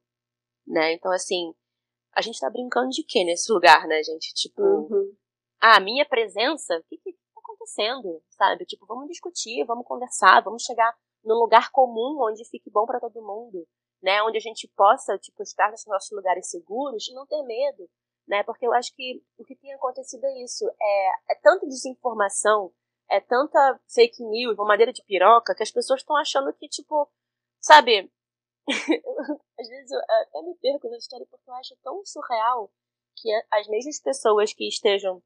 [0.66, 0.92] Né?
[0.92, 1.54] Então, assim,
[2.14, 4.34] a gente tá brincando de quê nesse lugar, né, gente?
[4.34, 5.14] Tipo, uhum.
[5.60, 8.22] ah, a minha presença, o que, que tá acontecendo?
[8.30, 8.64] Sabe?
[8.64, 10.92] Tipo, vamos discutir, vamos conversar, vamos chegar
[11.24, 13.66] num lugar comum onde fique bom para todo mundo,
[14.02, 14.22] né?
[14.22, 17.88] Onde a gente possa, tipo, estar nos nossos lugares seguros e não ter medo,
[18.26, 18.42] né?
[18.42, 22.72] Porque eu acho que o que tem acontecido é isso, é, é tanta desinformação,
[23.10, 27.08] é tanta fake news, uma madeira de piroca, que as pessoas estão achando que, tipo,
[27.60, 28.10] sabe,
[29.58, 32.70] às vezes eu até me perco na história porque eu acho tão surreal
[33.16, 35.22] que as mesmas pessoas que estejam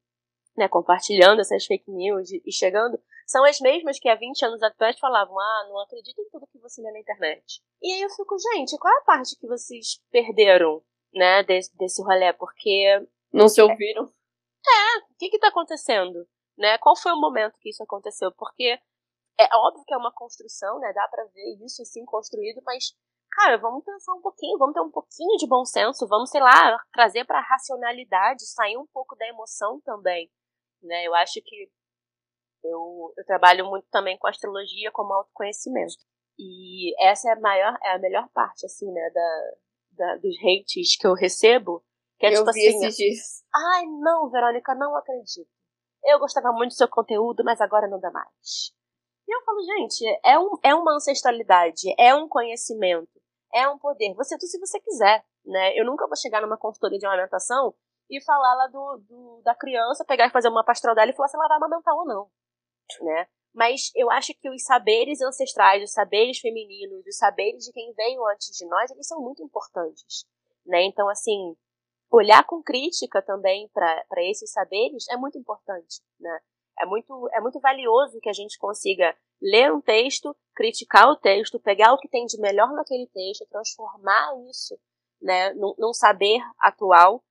[0.57, 4.97] né, compartilhando essas fake news e chegando são as mesmas que há 20 anos atrás
[4.99, 7.61] falavam: ah, não acredito em tudo que você lê na internet.
[7.81, 10.83] E aí eu fico, gente, qual é a parte que vocês perderam
[11.13, 13.07] né, desse, desse rolê, porque.
[13.33, 14.03] Não se ouviram?
[14.05, 16.25] É, o que que tá acontecendo?
[16.57, 16.77] Né?
[16.77, 18.31] Qual foi o momento que isso aconteceu?
[18.31, 18.79] Porque
[19.37, 20.93] é óbvio que é uma construção, né?
[20.93, 22.95] Dá para ver isso assim construído, mas
[23.35, 26.77] cara, vamos pensar um pouquinho, vamos ter um pouquinho de bom senso, vamos, sei lá,
[26.93, 30.31] trazer para racionalidade, sair um pouco da emoção também,
[30.81, 31.05] né?
[31.05, 31.69] Eu acho que
[32.63, 35.95] eu, eu trabalho muito também com astrologia como autoconhecimento.
[36.37, 39.51] E essa é a maior, é a melhor parte, assim, né, da,
[39.91, 41.83] da dos hates que eu recebo.
[42.17, 42.85] Que é eu tipo vi assim.
[42.85, 43.43] esses dias.
[43.53, 45.49] Ai, não, Verônica, não acredito.
[46.03, 48.73] Eu gostava muito do seu conteúdo, mas agora não dá mais.
[49.27, 53.09] E eu falo, gente, é, um, é uma ancestralidade, é um conhecimento,
[53.55, 54.13] é um poder.
[54.15, 55.79] Você tudo se você quiser, né?
[55.79, 57.73] Eu nunca vou chegar numa consultoria de amamentação
[58.09, 61.29] e falar lá do, do, da criança, pegar e fazer uma pastoral dela e falar
[61.29, 62.29] se ela vai amamentar ou não,
[63.01, 63.27] né?
[63.53, 68.25] Mas eu acho que os saberes ancestrais, os saberes femininos, os saberes de quem veio
[68.27, 70.25] antes de nós, eles são muito importantes,
[70.65, 70.83] né?
[70.83, 71.55] Então, assim,
[72.11, 76.39] olhar com crítica também para esses saberes é muito importante, né?
[76.77, 81.59] É muito, é muito valioso que a gente consiga ler um texto, criticar o texto,
[81.59, 84.79] pegar o que tem de melhor naquele texto, transformar isso
[85.21, 87.23] né, num, num saber atual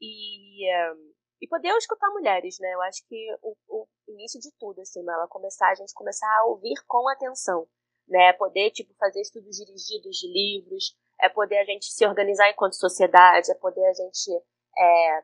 [0.00, 2.72] e, um, e poder escutar mulheres, né?
[2.74, 6.46] Eu acho que o, o início de tudo, assim, ela começar, a gente começar a
[6.46, 7.66] ouvir com atenção,
[8.08, 8.32] né?
[8.32, 13.50] Poder, tipo, fazer estudos dirigidos de livros, é poder a gente se organizar enquanto sociedade,
[13.50, 14.30] é poder a gente,
[14.76, 15.22] é,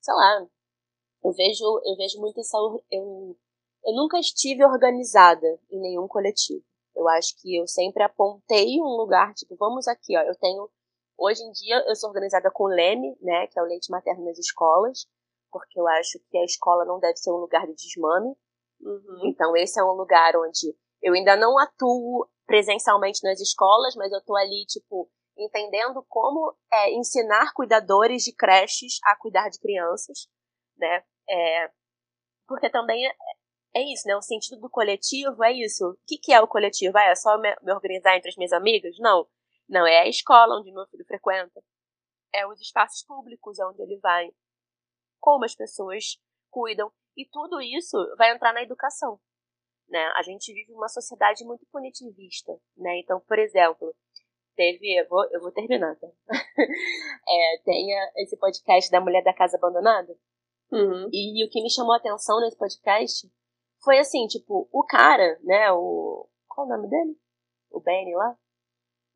[0.00, 0.46] sei lá,
[1.24, 2.56] eu vejo, eu vejo muito essa,
[2.90, 3.36] eu,
[3.86, 6.64] eu nunca estive organizada em nenhum coletivo.
[6.94, 10.68] Eu acho que eu sempre apontei um lugar, tipo, vamos aqui, ó, eu tenho,
[11.16, 14.24] hoje em dia eu sou organizada com o LEME, né, que é o leite materno
[14.24, 15.06] nas escolas,
[15.52, 18.34] porque eu acho que a escola não deve ser um lugar de desmame.
[18.80, 19.20] Uhum.
[19.24, 24.20] Então esse é um lugar onde eu ainda não atuo presencialmente nas escolas, mas eu
[24.22, 25.08] tô ali, tipo,
[25.38, 30.28] entendendo como é, ensinar cuidadores de creches a cuidar de crianças,
[30.76, 31.04] né?
[31.28, 31.70] É,
[32.46, 33.04] porque também
[33.76, 34.16] é, isso, né?
[34.16, 35.90] O sentido do coletivo é isso.
[35.90, 36.96] O que, que é o coletivo?
[36.96, 38.96] Ah, é só me, me organizar entre as minhas amigas?
[38.98, 39.28] Não.
[39.68, 41.62] Não, é a escola onde meu filho frequenta.
[42.32, 44.30] É os espaços públicos onde ele vai.
[45.20, 46.18] Como as pessoas
[46.50, 46.90] cuidam.
[47.14, 49.20] E tudo isso vai entrar na educação.
[49.88, 50.04] Né?
[50.16, 52.52] A gente vive uma sociedade muito punitivista.
[52.78, 53.00] Né?
[53.00, 53.94] Então, por exemplo,
[54.54, 54.98] teve.
[54.98, 56.08] Eu vou, eu vou terminar, tá?
[57.28, 60.16] é, tem esse podcast da Mulher da Casa Abandonada.
[60.72, 61.10] Uhum.
[61.12, 63.30] E, e o que me chamou a atenção nesse podcast
[63.86, 66.28] foi assim, tipo, o cara, né, o...
[66.48, 67.16] Qual o nome dele?
[67.70, 68.36] O Benny lá?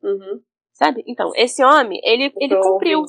[0.01, 0.41] Uhum.
[0.71, 1.03] Sabe?
[1.05, 3.03] Então, esse homem, ele, ele cumpriu.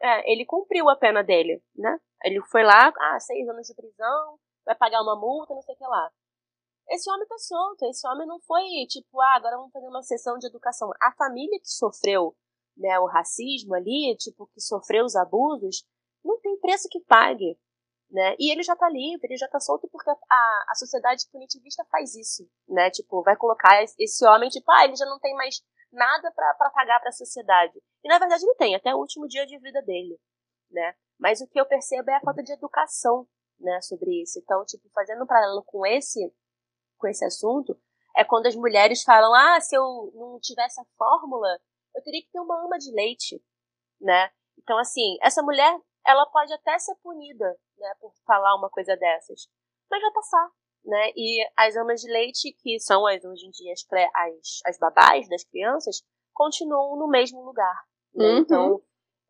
[0.00, 1.98] É, ele cumpriu a pena dele, né?
[2.24, 5.78] Ele foi lá, ah, seis anos de prisão, vai pagar uma multa, não sei o
[5.78, 6.08] que lá.
[6.88, 10.38] Esse homem tá solto, esse homem não foi tipo, ah, agora vamos fazer uma sessão
[10.38, 10.88] de educação.
[11.00, 12.36] A família que sofreu
[12.76, 15.84] né, o racismo ali, tipo, que sofreu os abusos,
[16.24, 17.58] não tem preço que pague.
[18.12, 18.36] Né?
[18.38, 22.14] E ele já tá livre, ele já tá solto porque a, a sociedade punitivista faz
[22.14, 22.90] isso, né?
[22.90, 27.00] Tipo, vai colocar esse homem, tipo, ah, ele já não tem mais nada para pagar
[27.00, 27.72] para a sociedade.
[28.04, 30.20] E na verdade ele tem, até o último dia de vida dele,
[30.70, 30.94] né?
[31.18, 33.26] Mas o que eu percebo é a falta de educação,
[33.58, 34.38] né, sobre isso.
[34.38, 36.30] Então, tipo, fazendo um paralelo com esse
[36.98, 37.76] com esse assunto,
[38.16, 41.48] é quando as mulheres falam: "Ah, se eu não tivesse a fórmula,
[41.96, 43.42] eu teria que ter uma ama de leite",
[44.00, 44.30] né?
[44.58, 49.48] Então, assim, essa mulher, ela pode até ser punida né, por falar uma coisa dessas.
[49.90, 50.50] Mas vai passar,
[50.84, 51.10] né?
[51.16, 53.84] E as amas de leite, que são as, hoje em dia as,
[54.14, 57.76] as, as babás das crianças, continuam no mesmo lugar.
[58.14, 58.24] Né?
[58.24, 58.38] Uhum.
[58.38, 58.82] Então,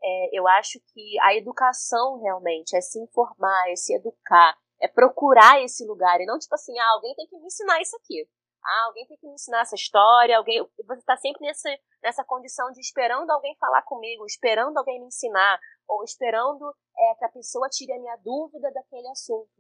[0.03, 5.63] é, eu acho que a educação realmente é se informar, é se educar, é procurar
[5.63, 6.21] esse lugar.
[6.21, 8.29] E não tipo assim, ah, alguém tem que me ensinar isso aqui.
[8.65, 10.63] Ah, alguém tem que me ensinar essa história, alguém.
[10.87, 11.69] Você está sempre nessa,
[12.03, 15.59] nessa condição de esperando alguém falar comigo, esperando alguém me ensinar,
[15.89, 19.51] ou esperando é, que a pessoa tire a minha dúvida daquele assunto.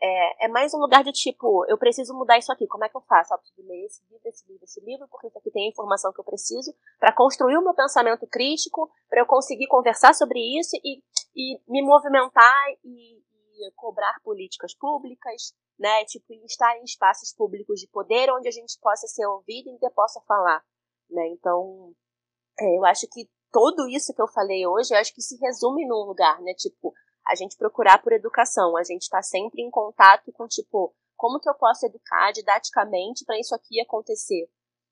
[0.00, 2.96] É, é, mais um lugar de tipo, eu preciso mudar isso aqui, como é que
[2.96, 3.32] eu faço?
[3.32, 6.12] Eu preciso ler esse livro, esse livro, esse livro, porque isso aqui tem a informação
[6.12, 10.76] que eu preciso para construir o meu pensamento crítico, para eu conseguir conversar sobre isso
[10.84, 11.02] e,
[11.34, 16.04] e me movimentar e, e, cobrar políticas públicas, né?
[16.06, 20.20] Tipo, estar em espaços públicos de poder onde a gente possa ser ouvido e possa
[20.26, 20.62] falar,
[21.10, 21.28] né?
[21.28, 21.92] Então,
[22.58, 25.86] é, eu acho que tudo isso que eu falei hoje, eu acho que se resume
[25.86, 26.54] num lugar, né?
[26.54, 26.92] Tipo,
[27.26, 31.48] a gente procurar por educação, a gente está sempre em contato com, tipo, como que
[31.48, 34.48] eu posso educar didaticamente para isso aqui acontecer,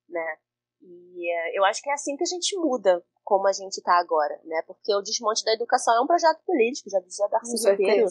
[0.08, 0.36] né?
[0.80, 3.98] E uh, eu acho que é assim que a gente muda como a gente está
[3.98, 4.62] agora, né?
[4.66, 8.06] Porque o desmonte da educação é um projeto político, já dizia Darcy Ribeiro,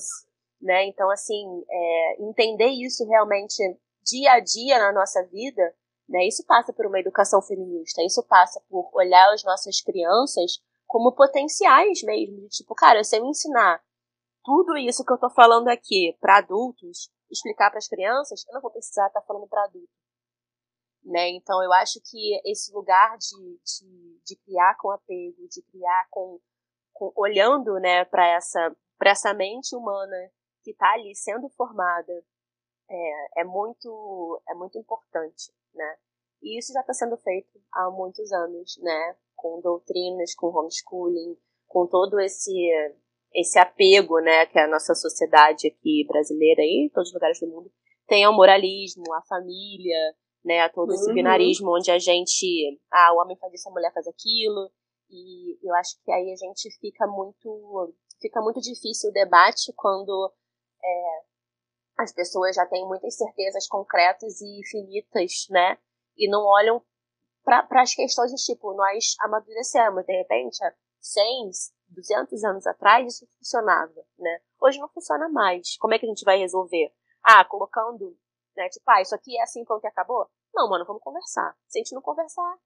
[0.64, 0.86] né?
[0.88, 3.62] Então, assim, é, entender isso realmente
[4.04, 5.76] dia a dia na nossa vida
[6.08, 6.28] né?
[6.28, 12.04] Isso passa por uma educação feminista, isso passa por olhar as nossas crianças como potenciais
[12.04, 13.82] mesmo, de tipo, cara, se eu ensinar
[14.44, 18.62] tudo isso que eu tô falando aqui para adultos, explicar para as crianças, eu não
[18.62, 19.90] vou precisar estar tá falando para adultos.
[21.04, 21.30] Né?
[21.32, 26.40] Então eu acho que esse lugar de, de, de criar com apego, de criar com,
[26.94, 30.16] com olhando né, para essa, essa mente humana
[30.64, 32.14] que está ali sendo formada,
[32.90, 35.96] é, é, muito, é muito importante né?
[36.42, 39.16] E isso já está sendo feito há muitos anos, né?
[39.36, 41.38] Com doutrinas, com homeschooling,
[41.68, 42.52] com todo esse
[43.36, 47.48] esse apego, né, que a nossa sociedade aqui brasileira e em todos os lugares do
[47.48, 47.72] mundo
[48.06, 49.98] tem ao moralismo, à família,
[50.46, 51.16] né, a todo esse uhum.
[51.16, 54.70] binarismo onde a gente, ah, o homem faz isso, a mulher faz aquilo,
[55.10, 60.32] e eu acho que aí a gente fica muito, fica muito difícil o debate quando
[60.84, 61.24] é,
[61.98, 65.78] as pessoas já têm muitas certezas concretas e finitas, né,
[66.18, 66.84] e não olham
[67.44, 71.50] para as questões de tipo, nós amadurecemos, de repente, há 100,
[71.90, 74.40] 200 anos atrás isso funcionava, né?
[74.62, 75.76] Hoje não funciona mais.
[75.78, 76.94] Como é que a gente vai resolver?
[77.22, 78.18] Ah, colocando,
[78.56, 80.28] né, tipo, ah, isso aqui é assim, pronto acabou?
[80.54, 81.56] Não, mano, vamos conversar.
[81.68, 82.58] Se a gente não conversar,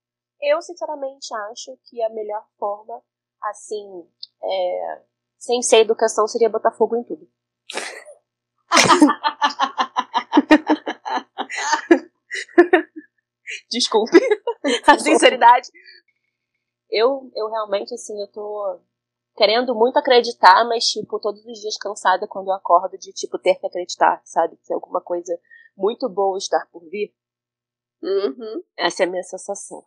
[0.41, 3.01] eu sinceramente acho que a melhor forma,
[3.41, 4.07] assim,
[4.43, 5.01] é,
[5.37, 7.27] sem ser educação, seria botar fogo em tudo.
[13.69, 14.17] Desculpe
[14.85, 15.69] a sinceridade.
[16.89, 18.79] Eu, eu realmente, assim, eu tô
[19.35, 23.55] querendo muito acreditar, mas, tipo, todos os dias cansada quando eu acordo de, tipo, ter
[23.55, 24.57] que acreditar, sabe?
[24.65, 25.37] Que é alguma coisa
[25.75, 27.13] muito boa estar por vir.
[28.01, 28.63] Uhum.
[28.77, 29.83] Essa é a minha sensação.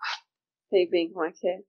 [0.68, 1.62] Sei bem como é que é.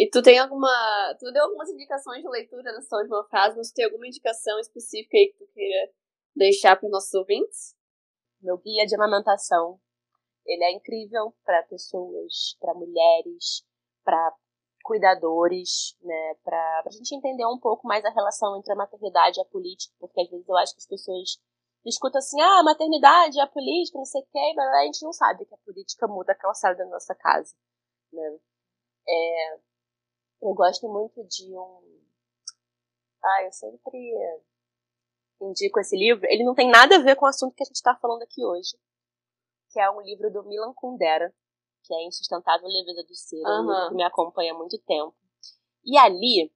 [0.00, 0.70] E tu tem alguma.
[1.18, 5.14] Tu deu algumas indicações de leitura nessa última frase, mas tu tem alguma indicação específica
[5.14, 5.92] aí que tu queira
[6.34, 7.76] deixar para os nossos ouvintes?
[8.40, 9.78] Meu guia de amamentação.
[10.46, 13.62] Ele é incrível para pessoas, para mulheres,
[14.02, 14.34] para
[14.82, 19.42] cuidadores, né, para a gente entender um pouco mais a relação entre a maternidade e
[19.42, 21.38] a política, porque às vezes eu acho que as pessoas
[21.84, 25.12] escutam assim, ah, a maternidade, a política, não sei o quê, mas a gente não
[25.12, 27.54] sabe que a política muda a calçada da nossa casa,
[28.10, 28.38] né.
[29.06, 29.60] É,
[30.42, 32.00] eu gosto muito de um...
[33.22, 33.98] Ah, eu sempre
[35.40, 36.26] indico esse livro.
[36.26, 38.44] Ele não tem nada a ver com o assunto que a gente está falando aqui
[38.44, 38.76] hoje,
[39.70, 41.32] que é um livro do Milan Kundera,
[41.84, 43.88] que é Insustentável Leveza do Ser, uhum.
[43.88, 45.14] que me acompanha há muito tempo.
[45.84, 46.52] E ali,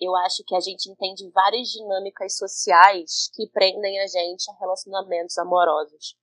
[0.00, 5.36] eu acho que a gente entende várias dinâmicas sociais que prendem a gente a relacionamentos
[5.38, 6.16] amorosos.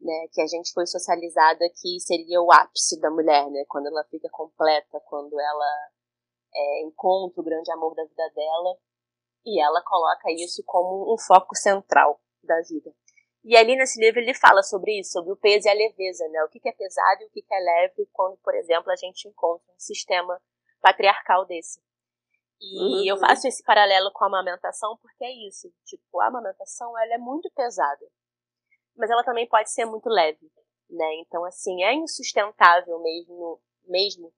[0.00, 4.02] Né, que a gente foi socializada que seria o ápice da mulher, né, quando ela
[4.10, 5.90] fica completa, quando ela
[6.54, 8.76] é, encontra o grande amor da vida dela,
[9.44, 12.94] e ela coloca isso como um foco central da vida.
[13.44, 16.44] E ali nesse livro ele fala sobre isso, sobre o peso e a leveza, né?
[16.44, 19.64] O que é pesado e o que é leve quando, por exemplo, a gente encontra
[19.72, 20.40] um sistema
[20.80, 21.82] patriarcal desse.
[22.60, 23.04] E uhum.
[23.04, 25.72] eu faço esse paralelo com a amamentação porque é isso.
[25.84, 28.06] Tipo, a amamentação ela é muito pesada,
[28.96, 30.48] mas ela também pode ser muito leve,
[30.88, 31.14] né?
[31.16, 34.32] Então, assim, é insustentável mesmo, mesmo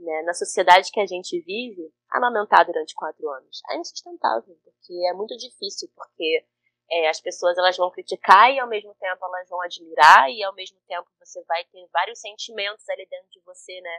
[0.00, 3.60] né, na sociedade que a gente vive, amamentar durante quatro anos.
[3.70, 6.46] É insustentável, porque é muito difícil, porque
[6.90, 10.54] é, as pessoas elas vão criticar e ao mesmo tempo elas vão admirar e ao
[10.54, 13.98] mesmo tempo você vai ter vários sentimentos ali dentro de você, né?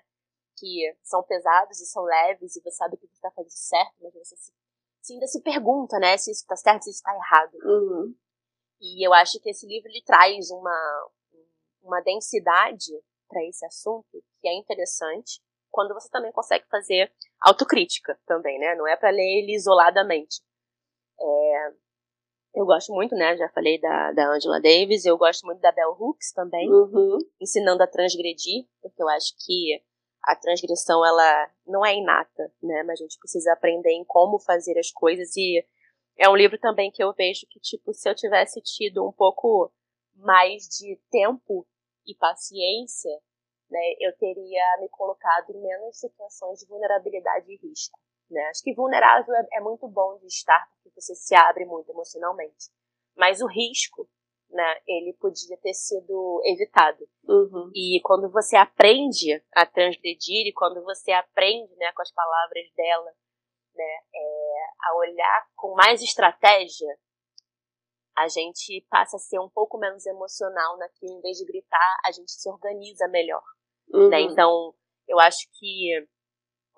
[0.57, 4.13] Que são pesados e são leves e você sabe que você está fazendo certo, mas
[4.13, 6.17] você se, ainda se pergunta, né?
[6.17, 7.57] Se isso está certo, se isso está errado.
[7.63, 8.15] Uhum.
[8.81, 11.09] E eu acho que esse livro ele traz uma,
[11.81, 12.91] uma densidade
[13.29, 15.41] para esse assunto que é interessante
[15.71, 17.11] quando você também consegue fazer
[17.41, 18.75] autocrítica também, né?
[18.75, 20.41] Não é para ler ele isoladamente.
[21.19, 21.71] É,
[22.55, 23.35] eu gosto muito, né?
[23.37, 27.17] Já falei da, da Angela Davis, eu gosto muito da Bell Hooks também, uhum.
[27.39, 29.81] ensinando a transgredir, porque eu acho que
[30.23, 32.83] a transgressão ela não é inata, né?
[32.83, 35.65] Mas a gente precisa aprender em como fazer as coisas e
[36.17, 39.71] é um livro também que eu vejo que tipo se eu tivesse tido um pouco
[40.15, 41.65] mais de tempo
[42.05, 43.11] e paciência,
[43.71, 47.97] né, eu teria me colocado em menos situações de vulnerabilidade e risco.
[48.29, 48.41] Né?
[48.49, 52.69] Acho que vulnerável é, é muito bom de estar, porque você se abre muito emocionalmente.
[53.15, 54.09] Mas o risco,
[54.49, 57.07] né, ele podia ter sido evitado.
[57.27, 57.71] Uhum.
[57.73, 63.11] E quando você aprende a transgredir e quando você aprende, né, com as palavras dela,
[63.73, 66.97] né, é, a olhar com mais estratégia,
[68.17, 72.11] a gente passa a ser um pouco menos emocional naquilo, em vez de gritar, a
[72.11, 73.43] gente se organiza melhor.
[73.93, 74.09] Uhum.
[74.09, 74.21] Né?
[74.21, 74.73] Então,
[75.07, 76.07] eu acho que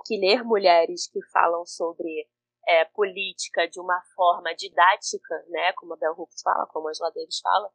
[0.05, 2.27] que ler mulheres que falam sobre
[2.67, 7.11] é, política de uma forma didática, né, como a Bell Hooks fala, como a Angela
[7.11, 7.69] Davis fala,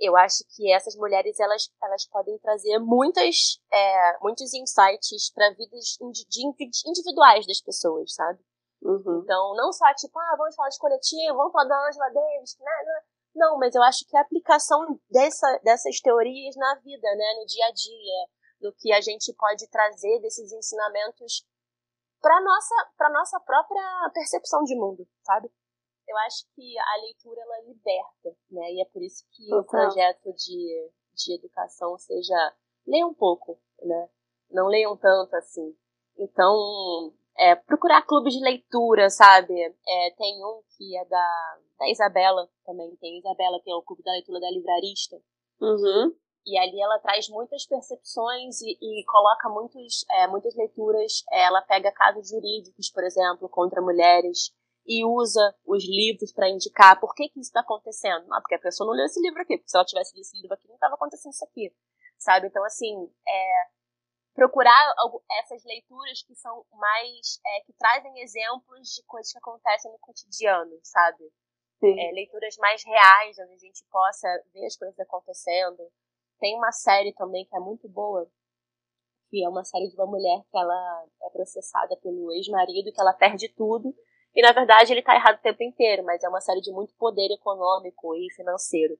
[0.00, 5.98] eu acho que essas mulheres elas, elas podem trazer muitas, é, muitos insights para vidas
[6.86, 8.38] individuais das pessoas, sabe?
[8.80, 9.22] Uhum.
[9.24, 12.84] Então, não só tipo, ah, vamos falar de coletivo, vamos falar da Angela Davis, né,
[12.84, 13.02] né?
[13.34, 17.66] Não, mas eu acho que a aplicação dessa, dessas teorias na vida, né, no dia
[17.66, 18.28] a dia,
[18.60, 21.46] do que a gente pode trazer desses ensinamentos
[22.20, 25.50] para nossa para nossa própria percepção de mundo, sabe?
[26.06, 28.72] Eu acho que a leitura ela liberta, né?
[28.72, 32.56] E é por isso que o projeto de, de educação seja
[32.86, 34.08] leiam um pouco, né?
[34.50, 35.76] Não leiam tanto assim.
[36.16, 39.54] Então, é, procurar clubes de leitura, sabe?
[39.60, 44.02] É, tem um que é da, da Isabela também, tem Isabela, que é o clube
[44.02, 45.16] da leitura da livrarista.
[45.60, 46.16] Uhum.
[46.48, 51.22] E ali ela traz muitas percepções e, e coloca muitos, é, muitas leituras.
[51.30, 54.50] Ela pega casos jurídicos, por exemplo, contra mulheres
[54.86, 58.24] e usa os livros para indicar por que, que isso está acontecendo.
[58.32, 59.58] Ah, porque a pessoa não leu esse livro aqui.
[59.58, 61.70] Porque se ela tivesse lido esse livro aqui, não estava acontecendo isso aqui.
[62.18, 62.46] Sabe?
[62.46, 62.96] Então, assim,
[63.28, 63.64] é,
[64.34, 64.94] procurar
[65.42, 67.38] essas leituras que são mais.
[67.46, 71.30] É, que trazem exemplos de coisas que acontecem no cotidiano, sabe?
[71.82, 75.92] É, leituras mais reais, onde a gente possa ver as coisas acontecendo.
[76.38, 78.28] Tem uma série também que é muito boa,
[79.30, 83.12] que é uma série de uma mulher que ela é processada pelo ex-marido, que ela
[83.12, 83.94] perde tudo
[84.34, 86.94] e na verdade ele tá errado o tempo inteiro, mas é uma série de muito
[86.96, 88.98] poder econômico e financeiro.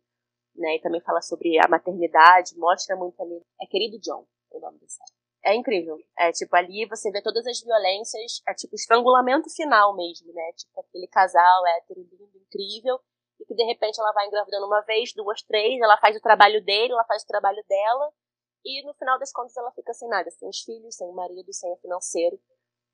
[0.57, 0.77] Né?
[0.77, 3.41] E também fala sobre a maternidade, mostra muito ali.
[3.63, 5.13] É Querido John, o nome da série.
[5.45, 5.97] É incrível.
[6.19, 10.53] É tipo, ali você vê todas as violências, é tipo estrangulamento final mesmo, né?
[10.57, 12.99] Tipo, aquele casal hétero lindo, incrível,
[13.41, 16.63] e que de repente ela vai engravidando uma vez, duas, três, ela faz o trabalho
[16.65, 18.13] dele, ela faz o trabalho dela,
[18.65, 21.53] e no final das contas ela fica sem nada, sem os filhos, sem o marido,
[21.53, 22.39] sem o financeiro.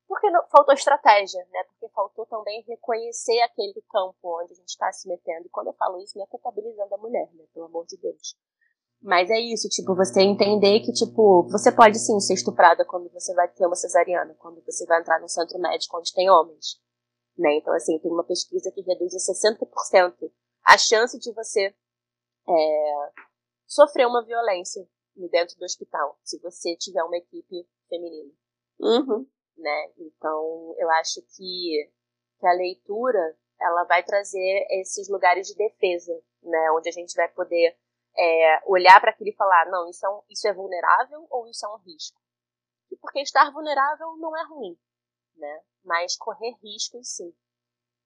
[0.07, 1.65] Porque não, faltou estratégia, né?
[1.65, 5.47] Porque faltou também reconhecer aquele campo onde a gente está se metendo.
[5.47, 7.45] E quando eu falo isso, não é culpabilizando a mulher, né?
[7.55, 8.37] Pelo amor de Deus.
[9.03, 13.35] Mas é isso, tipo, você entender que, tipo, você pode sim ser estuprada quando você
[13.35, 16.81] vai ter uma cesariana, quando você vai entrar num centro médico onde tem homens.
[17.37, 17.57] Né?
[17.57, 20.32] Então, assim, tem uma pesquisa que reduz em 60%
[20.64, 21.74] a chance de você
[22.49, 23.11] é,
[23.66, 24.87] sofrer uma violência
[25.30, 28.32] dentro do hospital, se você tiver uma equipe feminina.
[28.80, 29.26] Uhum
[29.57, 29.93] né?
[29.99, 31.91] Então, eu acho que,
[32.39, 36.12] que a leitura ela vai trazer esses lugares de defesa,
[36.43, 36.70] né?
[36.72, 37.76] Onde a gente vai poder
[38.16, 41.64] é, olhar para aquilo e falar, não, isso é, um, isso é vulnerável ou isso
[41.64, 42.20] é um risco?
[43.01, 44.78] Porque estar vulnerável não é ruim,
[45.37, 45.62] né?
[45.85, 47.32] Mas correr riscos, sim.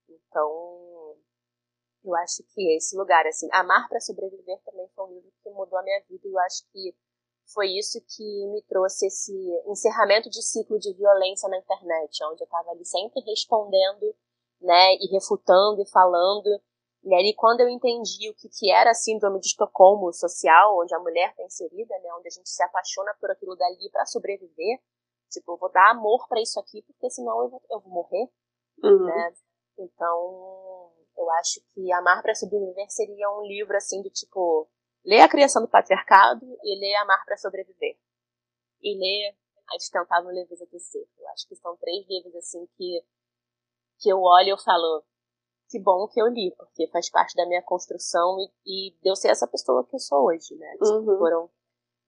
[0.09, 1.17] Então,
[2.05, 5.79] eu acho que esse lugar, assim, Amar para Sobreviver também foi um livro que mudou
[5.79, 6.95] a minha vida e eu acho que
[7.53, 9.33] foi isso que me trouxe esse
[9.67, 14.15] encerramento de ciclo de violência na internet, onde eu estava ali sempre respondendo,
[14.61, 16.49] né, e refutando e falando.
[17.05, 20.95] E aí, quando eu entendi o que, que era a síndrome de Estocolmo social, onde
[20.95, 24.79] a mulher está inserida, né, onde a gente se apaixona por aquilo dali para sobreviver,
[25.29, 28.29] tipo, eu vou dar amor para isso aqui, porque senão eu vou, eu vou morrer,
[28.83, 29.05] uhum.
[29.05, 29.35] né?
[29.79, 34.69] Então, eu acho que Amar para Sobreviver seria um livro, assim, de tipo,
[35.05, 37.97] Lê A Criação do Patriarcado e lê Amar para Sobreviver.
[38.83, 39.35] E lê
[39.73, 41.07] A Destentável Leveza do Ser.
[41.19, 43.05] Eu acho que são três livros assim que,
[43.99, 45.05] que eu olho e eu falo
[45.71, 49.29] que bom que eu li, porque faz parte da minha construção e, e deu ser
[49.29, 50.73] essa pessoa que eu sou hoje, né?
[50.73, 51.19] Tipo, uhum.
[51.19, 51.51] Foram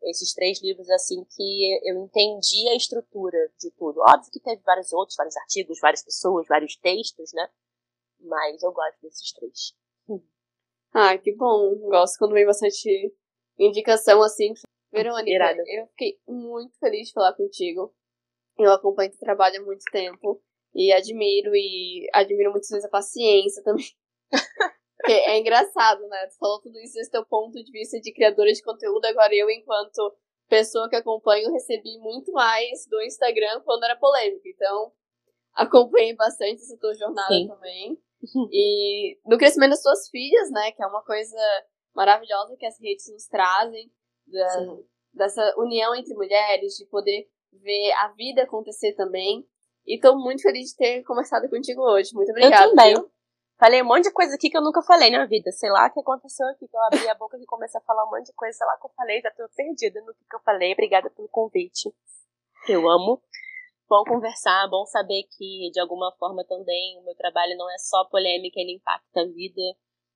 [0.03, 4.01] esses três livros assim que eu entendi a estrutura de tudo.
[4.01, 7.48] Óbvio que teve vários outros, vários artigos, várias pessoas, vários textos, né?
[8.20, 9.74] Mas eu gosto desses três.
[10.92, 11.76] Ah, que bom.
[11.88, 13.14] Gosto quando vem bastante
[13.59, 14.55] indicação assim.
[14.92, 15.62] Verônica, Irada.
[15.66, 17.94] eu fiquei muito feliz de falar contigo.
[18.59, 20.42] Eu acompanho teu trabalho há muito tempo
[20.74, 23.86] e admiro e admiro vezes a paciência também.
[25.01, 26.26] Porque é engraçado, né?
[26.26, 29.48] Tu falou tudo isso desse teu ponto de vista de criadora de conteúdo, agora eu,
[29.51, 30.14] enquanto
[30.48, 34.48] pessoa que acompanho, recebi muito mais do Instagram quando era polêmica.
[34.48, 34.92] Então,
[35.55, 37.48] acompanhei bastante essa tua jornada Sim.
[37.48, 37.98] também.
[38.53, 40.72] E no crescimento das suas filhas, né?
[40.72, 41.38] Que é uma coisa
[41.94, 43.90] maravilhosa que as redes nos trazem,
[44.26, 44.76] da,
[45.14, 49.46] dessa união entre mulheres, de poder ver a vida acontecer também.
[49.86, 52.11] E tô muito feliz de ter conversado contigo hoje.
[52.12, 52.64] Muito obrigada.
[52.64, 52.94] Eu também.
[52.94, 53.11] viu?
[53.61, 55.52] Falei um monte de coisa aqui que eu nunca falei na vida.
[55.52, 58.06] Sei lá o que aconteceu aqui, que eu abri a boca e comecei a falar
[58.06, 60.34] um monte de coisa, sei lá o que eu falei, já tô perdida no que,
[60.34, 60.72] eu falei.
[60.72, 61.94] Obrigada pelo convite.
[62.66, 63.22] Eu amo.
[63.86, 68.04] Bom conversar, bom saber que de alguma forma também o meu trabalho não é só
[68.06, 69.61] polêmica, ele impacta a vida,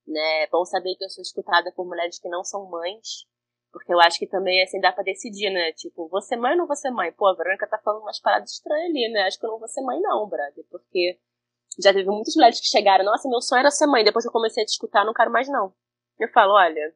[0.06, 0.46] né?
[0.46, 3.26] Bom saber que eu sou escutada por mulheres que não são mães,
[3.70, 5.72] porque eu acho que também assim dá pra decidir, né?
[5.72, 7.12] Tipo, vou ser mãe ou não vou ser mãe?
[7.12, 9.22] Pô, a Verônica tá falando umas paradas estranhas ali, né?
[9.22, 11.18] Acho que eu não vou ser mãe não, brother, porque
[11.82, 14.32] já teve muitas mulheres que chegaram, nossa, meu sonho era ser mãe, depois que eu
[14.32, 15.72] comecei a te escutar, não quero mais não.
[16.18, 16.94] Eu falo, olha,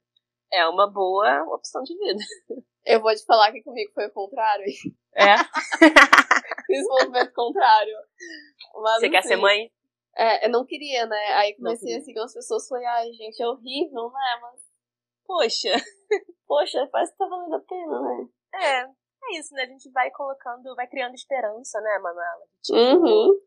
[0.52, 2.20] é uma boa opção de vida.
[2.86, 4.64] Eu vou te falar que comigo foi o contrário.
[5.14, 5.36] É?
[6.64, 7.94] Fiz o movimento contrário.
[8.82, 9.70] Mas, Você quer assim, ser mãe?
[10.16, 11.34] É, eu não queria, né?
[11.34, 14.38] Aí comecei a seguir umas pessoas e falei, ai, gente, é horrível, né?
[14.40, 14.68] Mas,
[15.28, 15.68] Poxa.
[16.48, 18.28] poxa, parece que tá valendo a pena, né?
[18.54, 19.64] É, é isso, né?
[19.64, 22.46] A gente vai colocando, vai criando esperança, né, Manuela?
[22.62, 23.38] Tipo, Uhum.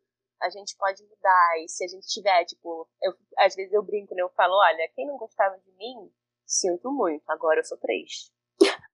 [0.42, 1.60] A gente pode mudar.
[1.64, 4.22] E se a gente tiver, tipo, eu, às vezes eu brinco, né?
[4.22, 6.12] Eu falo, olha, quem não gostava de mim,
[6.46, 8.32] sinto muito, agora eu sou três.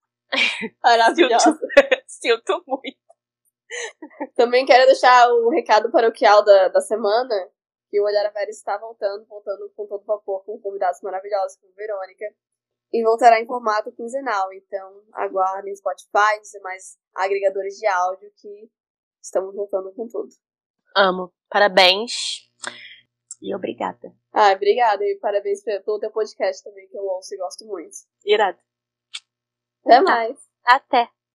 [0.83, 1.57] Maravilhosa.
[2.07, 2.97] Sinto muito.
[4.35, 7.49] Também quero deixar o recado paroquial da, da semana,
[7.89, 11.73] que o Olhar a Vera está voltando, voltando com todo vapor, com convidados maravilhosos, como
[11.73, 12.25] Verônica,
[12.91, 14.51] e voltará em formato quinzenal.
[14.53, 18.69] Então, aguardem Spotify e demais agregadores de áudio que
[19.21, 20.29] estamos voltando com tudo.
[20.95, 21.33] Amo.
[21.49, 22.47] Parabéns.
[23.41, 24.13] E obrigada.
[24.33, 25.03] Ah, obrigada.
[25.03, 27.95] E parabéns pelo teu podcast também, que eu ouço e gosto muito.
[28.25, 28.57] Irado.
[29.85, 30.37] Até mais.
[30.65, 31.09] Até.